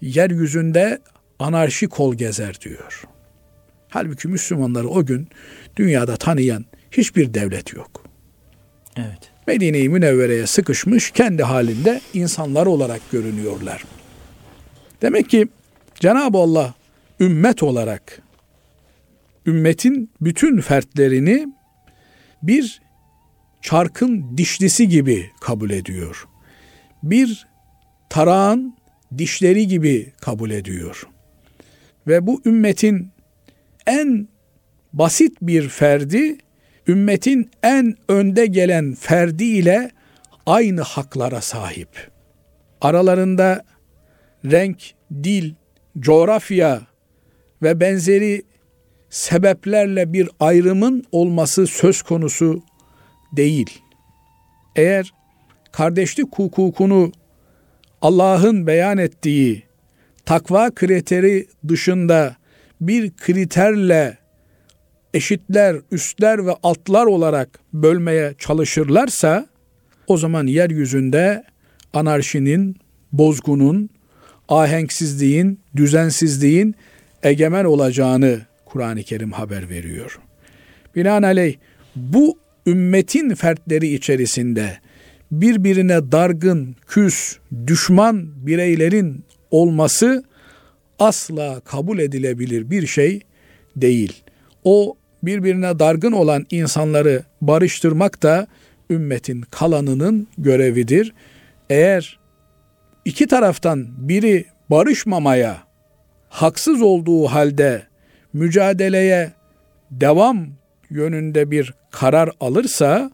yeryüzünde 0.00 0.98
anarşi 1.38 1.88
kol 1.88 2.14
gezer 2.14 2.60
diyor. 2.60 3.04
Halbuki 3.88 4.28
Müslümanları 4.28 4.88
o 4.88 5.06
gün 5.06 5.28
dünyada 5.76 6.16
tanıyan 6.16 6.64
hiçbir 6.90 7.34
devlet 7.34 7.72
yok. 7.72 8.04
Evet. 8.96 9.32
Medine-i 9.46 9.88
Münevvere'ye 9.88 10.46
sıkışmış 10.46 11.10
kendi 11.10 11.42
halinde 11.42 12.00
insanlar 12.14 12.66
olarak 12.66 13.00
görünüyorlar. 13.12 13.84
Demek 15.02 15.30
ki 15.30 15.48
Cenab-ı 15.94 16.38
Allah 16.38 16.74
ümmet 17.20 17.62
olarak 17.62 18.22
ümmetin 19.46 20.10
bütün 20.20 20.60
fertlerini 20.60 21.48
bir 22.42 22.82
çarkın 23.62 24.36
dişlisi 24.36 24.88
gibi 24.88 25.30
kabul 25.40 25.70
ediyor. 25.70 26.28
Bir 27.02 27.46
tarağın 28.10 28.76
dişleri 29.18 29.66
gibi 29.66 30.12
kabul 30.20 30.50
ediyor. 30.50 31.08
Ve 32.06 32.26
bu 32.26 32.42
ümmetin 32.44 33.10
en 33.86 34.28
basit 34.92 35.36
bir 35.42 35.68
ferdi 35.68 36.38
ümmetin 36.88 37.50
en 37.62 37.96
önde 38.08 38.46
gelen 38.46 38.94
ferdi 38.94 39.44
ile 39.44 39.90
aynı 40.46 40.80
haklara 40.80 41.40
sahip. 41.40 42.10
Aralarında 42.80 43.64
renk, 44.44 44.90
dil, 45.22 45.54
coğrafya 45.98 46.80
ve 47.62 47.80
benzeri 47.80 48.42
sebeplerle 49.10 50.12
bir 50.12 50.28
ayrımın 50.40 51.04
olması 51.12 51.66
söz 51.66 52.02
konusu 52.02 52.62
değil. 53.32 53.82
Eğer 54.76 55.12
kardeşlik 55.72 56.38
hukukunu 56.38 57.12
Allah'ın 58.02 58.66
beyan 58.66 58.98
ettiği 58.98 59.62
takva 60.24 60.70
kriteri 60.70 61.46
dışında 61.68 62.36
bir 62.80 63.10
kriterle 63.10 64.18
eşitler, 65.14 65.76
üstler 65.90 66.46
ve 66.46 66.52
altlar 66.62 67.06
olarak 67.06 67.60
bölmeye 67.72 68.34
çalışırlarsa 68.38 69.46
o 70.06 70.16
zaman 70.16 70.46
yeryüzünde 70.46 71.44
anarşinin, 71.94 72.76
bozgunun, 73.12 73.90
ahenksizliğin, 74.48 75.60
düzensizliğin 75.76 76.74
egemen 77.22 77.64
olacağını 77.64 78.40
Kur'an-ı 78.64 79.02
Kerim 79.02 79.32
haber 79.32 79.68
veriyor. 79.68 80.18
Binaenaleyh 80.96 81.56
bu 81.96 82.38
ümmetin 82.66 83.34
fertleri 83.34 83.94
içerisinde 83.94 84.78
birbirine 85.32 86.12
dargın, 86.12 86.76
küs, 86.86 87.36
düşman 87.66 88.46
bireylerin 88.46 89.24
olması 89.50 90.24
asla 90.98 91.60
kabul 91.60 91.98
edilebilir 91.98 92.70
bir 92.70 92.86
şey 92.86 93.20
değil. 93.76 94.22
O 94.64 94.96
birbirine 95.22 95.78
dargın 95.78 96.12
olan 96.12 96.46
insanları 96.50 97.24
barıştırmak 97.40 98.22
da 98.22 98.46
ümmetin 98.90 99.40
kalanının 99.40 100.28
görevidir. 100.38 101.14
Eğer 101.70 102.18
iki 103.04 103.26
taraftan 103.26 104.08
biri 104.08 104.44
barışmamaya 104.70 105.62
haksız 106.28 106.82
olduğu 106.82 107.26
halde 107.26 107.82
mücadeleye 108.32 109.32
devam 109.90 110.48
yönünde 110.90 111.50
bir 111.50 111.74
karar 111.92 112.30
alırsa 112.40 113.10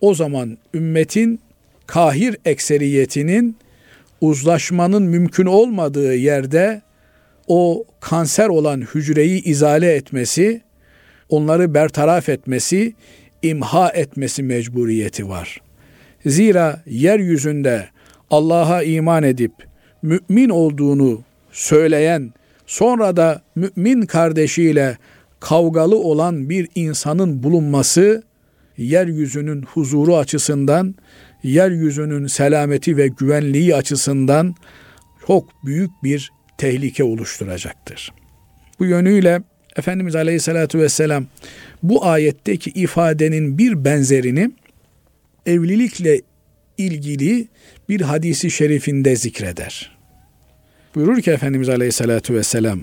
o 0.00 0.14
zaman 0.14 0.58
ümmetin 0.74 1.40
kahir 1.86 2.36
ekseriyetinin 2.44 3.56
uzlaşmanın 4.20 5.02
mümkün 5.02 5.46
olmadığı 5.46 6.14
yerde 6.14 6.82
o 7.46 7.84
kanser 8.00 8.48
olan 8.48 8.80
hücreyi 8.80 9.42
izale 9.42 9.94
etmesi 9.94 10.62
onları 11.28 11.74
bertaraf 11.74 12.28
etmesi, 12.28 12.94
imha 13.42 13.90
etmesi 13.90 14.42
mecburiyeti 14.42 15.28
var. 15.28 15.60
Zira 16.26 16.82
yeryüzünde 16.86 17.88
Allah'a 18.30 18.82
iman 18.82 19.22
edip 19.22 19.52
mümin 20.02 20.48
olduğunu 20.48 21.22
söyleyen, 21.52 22.32
sonra 22.66 23.16
da 23.16 23.42
mümin 23.54 24.02
kardeşiyle 24.02 24.98
kavgalı 25.40 25.98
olan 25.98 26.50
bir 26.50 26.68
insanın 26.74 27.42
bulunması 27.42 28.22
yeryüzünün 28.76 29.62
huzuru 29.62 30.16
açısından, 30.16 30.94
yeryüzünün 31.42 32.26
selameti 32.26 32.96
ve 32.96 33.08
güvenliği 33.08 33.74
açısından 33.74 34.54
çok 35.26 35.64
büyük 35.64 35.90
bir 36.02 36.30
tehlike 36.58 37.04
oluşturacaktır. 37.04 38.12
Bu 38.78 38.84
yönüyle 38.84 39.42
Efendimiz 39.76 40.16
Aleyhisselatü 40.16 40.78
Vesselam 40.78 41.26
bu 41.82 42.06
ayetteki 42.06 42.70
ifadenin 42.70 43.58
bir 43.58 43.84
benzerini 43.84 44.50
evlilikle 45.46 46.20
ilgili 46.78 47.48
bir 47.88 48.00
hadisi 48.00 48.50
şerifinde 48.50 49.16
zikreder. 49.16 49.98
Buyurur 50.94 51.22
ki 51.22 51.30
Efendimiz 51.30 51.68
Aleyhisselatü 51.68 52.34
Vesselam, 52.34 52.80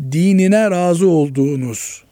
dinine 0.00 0.70
razı 0.70 1.08
olduğunuz, 1.08 2.04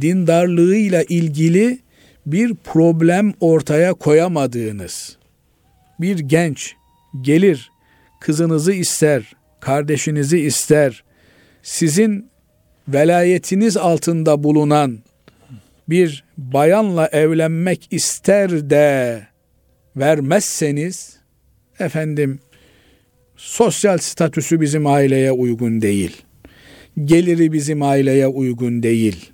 dindarlığıyla 0.00 1.02
ilgili 1.02 1.78
bir 2.26 2.54
problem 2.54 3.32
ortaya 3.40 3.94
koyamadığınız 3.94 5.16
bir 6.00 6.18
genç 6.18 6.74
gelir 7.20 7.70
kızınızı 8.20 8.72
ister, 8.72 9.32
kardeşinizi 9.60 10.38
ister, 10.38 11.04
sizin 11.62 12.30
velayetiniz 12.88 13.76
altında 13.76 14.44
bulunan 14.44 14.98
bir 15.88 16.24
bayanla 16.38 17.06
evlenmek 17.06 17.88
ister 17.90 18.70
de 18.70 19.20
vermezseniz 19.96 21.16
efendim 21.78 22.38
sosyal 23.36 23.98
statüsü 23.98 24.60
bizim 24.60 24.86
aileye 24.86 25.32
uygun 25.32 25.82
değil. 25.82 26.22
Geliri 27.04 27.52
bizim 27.52 27.82
aileye 27.82 28.26
uygun 28.26 28.82
değil. 28.82 29.32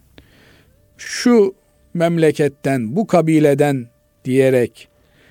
Şu 0.96 1.54
memleketten, 1.94 2.96
bu 2.96 3.06
kabileden 3.06 3.86
diyerek 4.24 4.88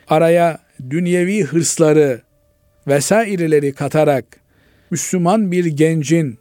araya 0.07 0.59
dünyevi 0.89 1.43
hırsları 1.43 2.21
vesaireleri 2.87 3.73
katarak 3.73 4.25
Müslüman 4.91 5.51
bir 5.51 5.65
gencin 5.65 6.39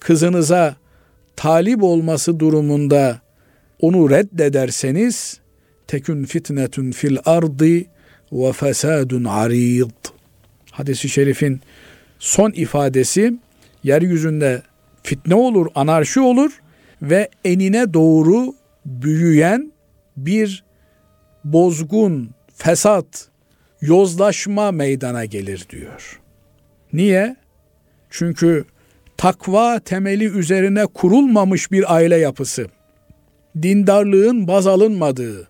kızınıza 0.00 0.76
talip 1.36 1.82
olması 1.82 2.40
durumunda 2.40 3.20
onu 3.80 4.10
reddederseniz 4.10 5.40
tekün 5.86 6.24
fitnetun 6.24 6.90
fil 6.90 7.16
ardı 7.24 7.84
ve 8.32 8.52
fesadun 8.52 9.24
arid. 9.24 9.90
Hadis-i 10.70 11.08
şerifin 11.08 11.60
son 12.18 12.52
ifadesi 12.52 13.34
yeryüzünde 13.84 14.62
fitne 15.06 15.34
olur, 15.34 15.66
anarşi 15.74 16.20
olur 16.20 16.60
ve 17.02 17.28
enine 17.44 17.94
doğru 17.94 18.54
büyüyen 18.86 19.72
bir 20.16 20.64
bozgun, 21.44 22.30
fesat, 22.54 23.28
yozlaşma 23.80 24.72
meydana 24.72 25.24
gelir 25.24 25.66
diyor. 25.70 26.20
Niye? 26.92 27.36
Çünkü 28.10 28.64
takva 29.16 29.78
temeli 29.78 30.24
üzerine 30.24 30.86
kurulmamış 30.86 31.72
bir 31.72 31.94
aile 31.94 32.16
yapısı, 32.16 32.66
dindarlığın 33.62 34.48
baz 34.48 34.66
alınmadığı, 34.66 35.48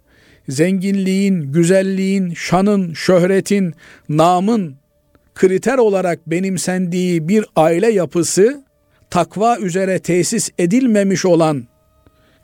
zenginliğin, 0.49 1.53
güzelliğin, 1.53 2.35
şanın, 2.35 2.93
şöhretin, 2.93 3.75
namın 4.09 4.77
kriter 5.35 5.79
olarak 5.79 6.31
benimsendiği 6.31 7.29
bir 7.29 7.45
aile 7.57 7.93
yapısı 7.93 8.66
takva 9.11 9.59
üzere 9.59 9.99
tesis 9.99 10.51
edilmemiş 10.59 11.25
olan 11.25 11.67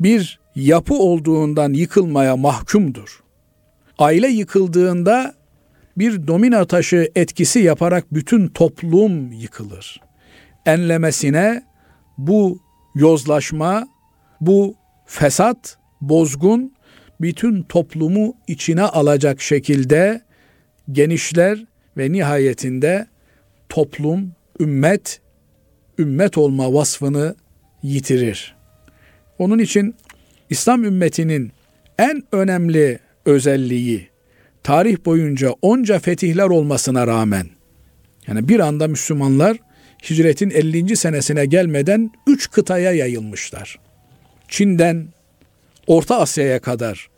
bir 0.00 0.40
yapı 0.54 0.94
olduğundan 0.94 1.72
yıkılmaya 1.72 2.36
mahkumdur. 2.36 3.22
Aile 3.98 4.28
yıkıldığında 4.28 5.34
bir 5.98 6.26
domino 6.26 6.66
taşı 6.66 7.10
etkisi 7.14 7.58
yaparak 7.58 8.14
bütün 8.14 8.48
toplum 8.48 9.32
yıkılır. 9.32 10.00
Enlemesine 10.66 11.62
bu 12.18 12.60
yozlaşma, 12.94 13.88
bu 14.40 14.74
fesat, 15.06 15.78
bozgun 16.00 16.74
bütün 17.20 17.62
toplumu 17.62 18.34
içine 18.46 18.82
alacak 18.82 19.40
şekilde 19.40 20.22
genişler 20.92 21.64
ve 21.96 22.12
nihayetinde 22.12 23.06
toplum, 23.68 24.32
ümmet, 24.60 25.20
ümmet 25.99 26.38
olma 26.38 26.74
vasfını 26.74 27.34
yitirir. 27.82 28.57
Onun 29.38 29.59
için 29.59 29.95
İslam 30.51 30.84
ümmetinin 30.84 31.53
en 31.99 32.22
önemli 32.32 32.99
özelliği 33.24 34.09
tarih 34.62 34.97
boyunca 35.05 35.51
onca 35.62 35.99
fetihler 35.99 36.47
olmasına 36.47 37.07
rağmen 37.07 37.47
yani 38.26 38.49
bir 38.49 38.61
anda 38.61 38.88
Müslümanlar 38.88 39.57
hicretin 40.11 40.51
50. 40.51 40.97
senesine 40.97 41.47
gelmeden 41.47 42.11
üç 42.26 42.51
kıtaya 42.51 42.93
yayılmışlar. 42.93 43.78
Çin'den 44.49 45.07
Orta 45.86 46.18
Asya'ya 46.18 46.61
kadar, 46.61 47.09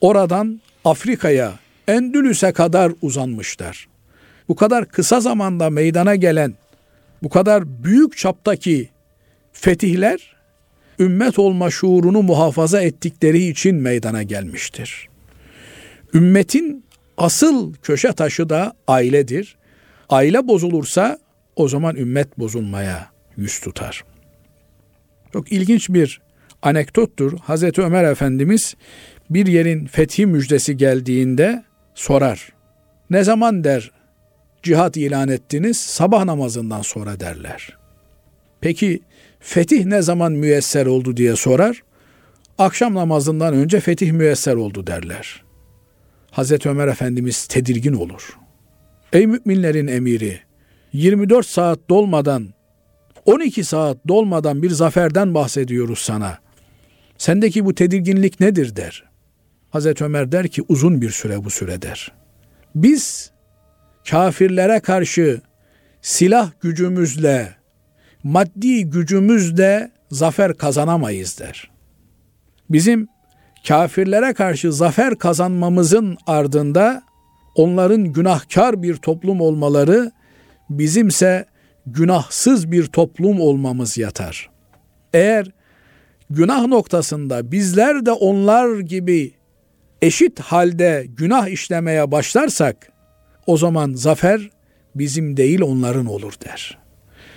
oradan 0.00 0.60
Afrika'ya, 0.84 1.52
Endülüs'e 1.88 2.52
kadar 2.52 2.92
uzanmışlar. 3.02 3.88
Bu 4.48 4.56
kadar 4.56 4.88
kısa 4.88 5.20
zamanda 5.20 5.70
meydana 5.70 6.14
gelen, 6.14 6.54
bu 7.22 7.28
kadar 7.28 7.84
büyük 7.84 8.16
çaptaki 8.16 8.90
fetihler, 9.52 10.36
ümmet 10.98 11.38
olma 11.38 11.70
şuurunu 11.70 12.22
muhafaza 12.22 12.82
ettikleri 12.82 13.44
için 13.44 13.76
meydana 13.76 14.22
gelmiştir. 14.22 15.08
Ümmetin 16.14 16.84
asıl 17.16 17.74
köşe 17.74 18.12
taşı 18.12 18.48
da 18.48 18.72
ailedir. 18.88 19.56
Aile 20.08 20.48
bozulursa 20.48 21.18
o 21.56 21.68
zaman 21.68 21.96
ümmet 21.96 22.38
bozulmaya 22.38 23.10
yüz 23.36 23.60
tutar. 23.60 24.04
Çok 25.32 25.52
ilginç 25.52 25.88
bir 25.88 26.20
anekdottur. 26.62 27.38
Hazreti 27.38 27.82
Ömer 27.82 28.04
Efendimiz 28.04 28.76
bir 29.30 29.46
yerin 29.46 29.86
fethi 29.86 30.26
müjdesi 30.26 30.76
geldiğinde 30.76 31.64
sorar. 31.94 32.52
Ne 33.10 33.24
zaman 33.24 33.64
der 33.64 33.90
cihat 34.68 34.96
ilan 34.96 35.28
ettiniz? 35.28 35.76
Sabah 35.76 36.24
namazından 36.24 36.82
sonra 36.82 37.20
derler. 37.20 37.78
Peki 38.60 39.00
fetih 39.40 39.84
ne 39.84 40.02
zaman 40.02 40.32
müyesser 40.32 40.86
oldu 40.86 41.16
diye 41.16 41.36
sorar. 41.36 41.82
Akşam 42.58 42.94
namazından 42.94 43.54
önce 43.54 43.80
fetih 43.80 44.12
müyesser 44.12 44.54
oldu 44.54 44.86
derler. 44.86 45.42
Hazreti 46.30 46.68
Ömer 46.68 46.88
Efendimiz 46.88 47.46
tedirgin 47.46 47.92
olur. 47.92 48.38
Ey 49.12 49.26
müminlerin 49.26 49.86
emiri 49.86 50.40
24 50.92 51.46
saat 51.46 51.78
dolmadan 51.90 52.48
12 53.24 53.64
saat 53.64 54.08
dolmadan 54.08 54.62
bir 54.62 54.70
zaferden 54.70 55.34
bahsediyoruz 55.34 55.98
sana. 55.98 56.38
Sendeki 57.18 57.64
bu 57.64 57.74
tedirginlik 57.74 58.40
nedir 58.40 58.76
der. 58.76 59.04
Hazreti 59.70 60.04
Ömer 60.04 60.32
der 60.32 60.48
ki 60.48 60.62
uzun 60.68 61.02
bir 61.02 61.10
süre 61.10 61.44
bu 61.44 61.50
süre 61.50 61.82
der. 61.82 62.12
Biz 62.74 63.30
kafirlere 64.10 64.80
karşı 64.80 65.40
silah 66.02 66.50
gücümüzle, 66.60 67.54
maddi 68.22 68.84
gücümüzle 68.84 69.90
zafer 70.10 70.54
kazanamayız 70.54 71.38
der. 71.38 71.70
Bizim 72.70 73.08
kafirlere 73.68 74.32
karşı 74.32 74.72
zafer 74.72 75.18
kazanmamızın 75.18 76.16
ardında 76.26 77.02
onların 77.54 78.04
günahkar 78.04 78.82
bir 78.82 78.96
toplum 78.96 79.40
olmaları, 79.40 80.12
bizimse 80.70 81.44
günahsız 81.86 82.72
bir 82.72 82.86
toplum 82.86 83.40
olmamız 83.40 83.98
yatar. 83.98 84.50
Eğer 85.12 85.46
günah 86.30 86.66
noktasında 86.66 87.52
bizler 87.52 88.06
de 88.06 88.12
onlar 88.12 88.78
gibi 88.78 89.32
eşit 90.02 90.40
halde 90.40 91.06
günah 91.08 91.48
işlemeye 91.48 92.10
başlarsak 92.10 92.97
o 93.48 93.56
zaman 93.56 93.92
zafer 93.94 94.50
bizim 94.94 95.36
değil 95.36 95.60
onların 95.60 96.06
olur 96.06 96.32
der. 96.44 96.78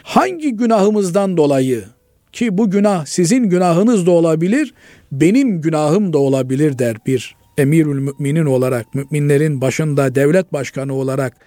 Hangi 0.04 0.56
günahımızdan 0.56 1.38
dolayı 1.38 1.84
ki 2.32 2.58
bu 2.58 2.72
günah 2.72 3.06
sizin 3.06 3.44
günahınız 3.44 4.06
da 4.06 4.12
olabilir, 4.12 4.74
benim 5.12 5.62
günahım 5.62 6.14
da 6.14 6.18
olabilir 6.18 6.80
der 6.80 6.98
bir 7.06 7.36
emirül 7.58 8.00
müminin 8.00 8.46
olarak, 8.46 8.96
müminlerin 8.96 9.62
başında 9.62 10.16
devlet 10.16 10.54
başkanı 10.54 10.94
olarak 10.94 11.38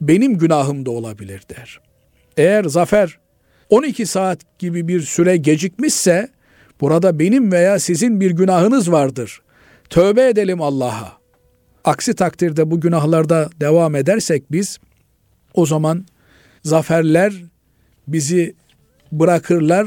benim 0.00 0.38
günahım 0.38 0.86
da 0.86 0.90
olabilir 0.90 1.42
der. 1.56 1.80
Eğer 2.36 2.64
zafer 2.64 3.18
12 3.70 4.06
saat 4.06 4.58
gibi 4.58 4.88
bir 4.88 5.00
süre 5.00 5.36
gecikmişse 5.36 6.28
Burada 6.80 7.18
benim 7.18 7.52
veya 7.52 7.78
sizin 7.78 8.20
bir 8.20 8.30
günahınız 8.30 8.92
vardır. 8.92 9.42
Tövbe 9.90 10.28
edelim 10.28 10.62
Allah'a. 10.62 11.23
Aksi 11.84 12.14
takdirde 12.14 12.70
bu 12.70 12.80
günahlarda 12.80 13.50
devam 13.60 13.94
edersek 13.94 14.52
biz 14.52 14.78
o 15.54 15.66
zaman 15.66 16.06
zaferler 16.62 17.32
bizi 18.08 18.54
bırakırlar. 19.12 19.86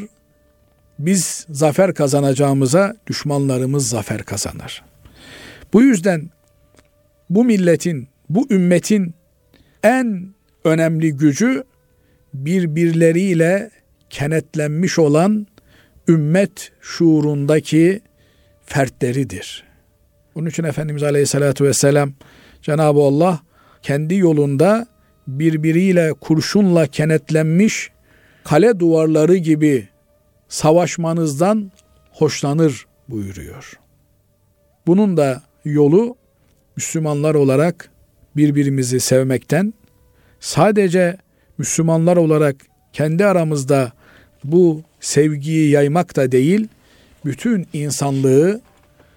Biz 1.00 1.45
zafer 1.50 1.93
kazanacağımıza 1.93 2.95
düşmanlarımız 3.08 3.89
zafer 3.89 4.24
kazanır. 4.24 4.84
Bu 5.74 5.82
yüzden 5.82 6.30
bu 7.30 7.43
milletin, 7.43 8.08
bu 8.30 8.48
ümmetin 8.50 9.14
en 9.84 10.34
önemli 10.64 11.12
gücü 11.12 11.64
birbirleriyle 12.34 13.70
kenetlenmiş 14.10 15.00
olan 15.00 15.48
ümmet 16.08 16.72
şuurundaki 16.82 18.02
fertleridir. 18.66 19.66
Bunun 20.38 20.49
için 20.49 20.63
Efendimiz 20.63 21.03
Aleyhisselatü 21.03 21.65
Vesselam 21.65 22.13
Cenab-ı 22.61 22.99
Allah 22.99 23.39
kendi 23.81 24.15
yolunda 24.15 24.88
birbiriyle 25.27 26.13
kurşunla 26.13 26.88
kenetlenmiş 26.88 27.91
kale 28.43 28.79
duvarları 28.79 29.35
gibi 29.35 29.88
savaşmanızdan 30.47 31.71
hoşlanır 32.11 32.85
buyuruyor. 33.09 33.73
Bunun 34.88 35.17
da 35.17 35.41
yolu 35.65 36.15
Müslümanlar 36.75 37.35
olarak 37.35 37.89
birbirimizi 38.35 38.99
sevmekten, 38.99 39.73
sadece 40.39 41.17
Müslümanlar 41.57 42.17
olarak 42.17 42.55
kendi 42.93 43.25
aramızda 43.25 43.91
bu 44.43 44.81
sevgiyi 44.99 45.69
yaymak 45.69 46.15
da 46.15 46.31
değil, 46.31 46.67
bütün 47.25 47.67
insanlığı 47.73 48.61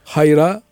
hayra, 0.04 0.62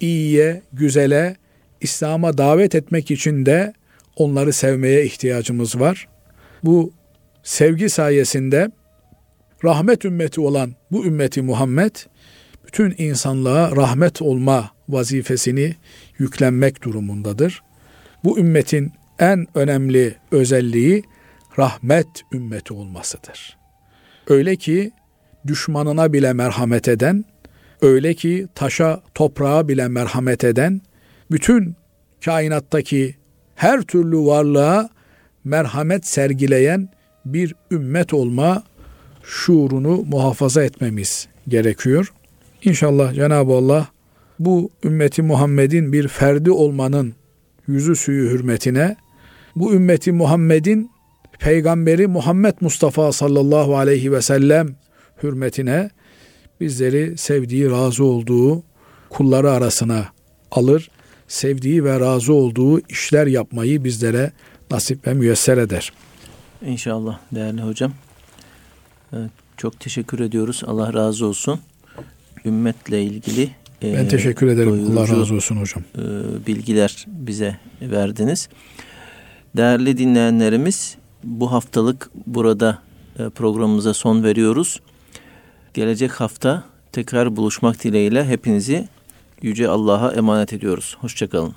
iyiye, 0.00 0.62
güzele, 0.72 1.36
İslam'a 1.80 2.38
davet 2.38 2.74
etmek 2.74 3.10
için 3.10 3.46
de 3.46 3.72
onları 4.16 4.52
sevmeye 4.52 5.04
ihtiyacımız 5.04 5.80
var. 5.80 6.08
Bu 6.64 6.92
sevgi 7.42 7.90
sayesinde 7.90 8.70
rahmet 9.64 10.04
ümmeti 10.04 10.40
olan 10.40 10.74
bu 10.90 11.06
ümmeti 11.06 11.42
Muhammed 11.42 11.96
bütün 12.66 12.94
insanlığa 12.98 13.76
rahmet 13.76 14.22
olma 14.22 14.70
vazifesini 14.88 15.74
yüklenmek 16.18 16.82
durumundadır. 16.82 17.62
Bu 18.24 18.38
ümmetin 18.38 18.92
en 19.18 19.46
önemli 19.54 20.14
özelliği 20.30 21.02
rahmet 21.58 22.06
ümmeti 22.32 22.74
olmasıdır. 22.74 23.56
Öyle 24.26 24.56
ki 24.56 24.90
düşmanına 25.46 26.12
bile 26.12 26.32
merhamet 26.32 26.88
eden, 26.88 27.24
öyle 27.82 28.14
ki 28.14 28.46
taşa, 28.54 29.02
toprağa 29.14 29.68
bile 29.68 29.88
merhamet 29.88 30.44
eden, 30.44 30.80
bütün 31.30 31.76
kainattaki 32.24 33.14
her 33.54 33.82
türlü 33.82 34.18
varlığa 34.18 34.90
merhamet 35.44 36.06
sergileyen 36.06 36.88
bir 37.24 37.54
ümmet 37.70 38.14
olma 38.14 38.62
şuurunu 39.22 40.04
muhafaza 40.10 40.64
etmemiz 40.64 41.28
gerekiyor. 41.48 42.12
İnşallah 42.64 43.14
Cenab-ı 43.14 43.52
Allah 43.52 43.88
bu 44.38 44.70
ümmeti 44.84 45.22
Muhammed'in 45.22 45.92
bir 45.92 46.08
ferdi 46.08 46.50
olmanın 46.50 47.14
yüzü 47.66 47.96
suyu 47.96 48.30
hürmetine 48.30 48.96
bu 49.56 49.74
ümmeti 49.74 50.12
Muhammed'in 50.12 50.90
peygamberi 51.38 52.06
Muhammed 52.06 52.54
Mustafa 52.60 53.12
sallallahu 53.12 53.76
aleyhi 53.76 54.12
ve 54.12 54.22
sellem 54.22 54.76
hürmetine 55.22 55.90
bizleri 56.60 57.18
sevdiği, 57.18 57.70
razı 57.70 58.04
olduğu 58.04 58.62
kulları 59.10 59.50
arasına 59.50 60.08
alır. 60.50 60.90
Sevdiği 61.28 61.84
ve 61.84 62.00
razı 62.00 62.32
olduğu 62.32 62.80
işler 62.80 63.26
yapmayı 63.26 63.84
bizlere 63.84 64.32
nasip 64.70 65.06
ve 65.06 65.14
müyesser 65.14 65.58
eder. 65.58 65.92
İnşallah 66.66 67.18
değerli 67.32 67.62
hocam. 67.62 67.92
Evet, 69.12 69.30
çok 69.56 69.80
teşekkür 69.80 70.20
ediyoruz. 70.20 70.62
Allah 70.66 70.94
razı 70.94 71.26
olsun. 71.26 71.60
Ümmetle 72.44 73.02
ilgili 73.02 73.50
ben 73.82 74.04
e, 74.04 74.08
teşekkür 74.08 74.46
ederim. 74.46 74.86
Allah 74.92 75.08
razı 75.08 75.34
olsun 75.34 75.56
hocam. 75.56 75.84
E, 75.98 76.02
bilgiler 76.46 77.04
bize 77.06 77.56
verdiniz. 77.82 78.48
Değerli 79.56 79.98
dinleyenlerimiz 79.98 80.96
bu 81.24 81.52
haftalık 81.52 82.10
burada 82.26 82.78
e, 83.18 83.28
programımıza 83.28 83.94
son 83.94 84.24
veriyoruz. 84.24 84.80
Gelecek 85.76 86.12
hafta 86.12 86.64
tekrar 86.92 87.36
buluşmak 87.36 87.84
dileğiyle 87.84 88.24
hepinizi 88.24 88.88
Yüce 89.42 89.68
Allah'a 89.68 90.12
emanet 90.12 90.52
ediyoruz. 90.52 90.96
Hoşçakalın. 91.00 91.54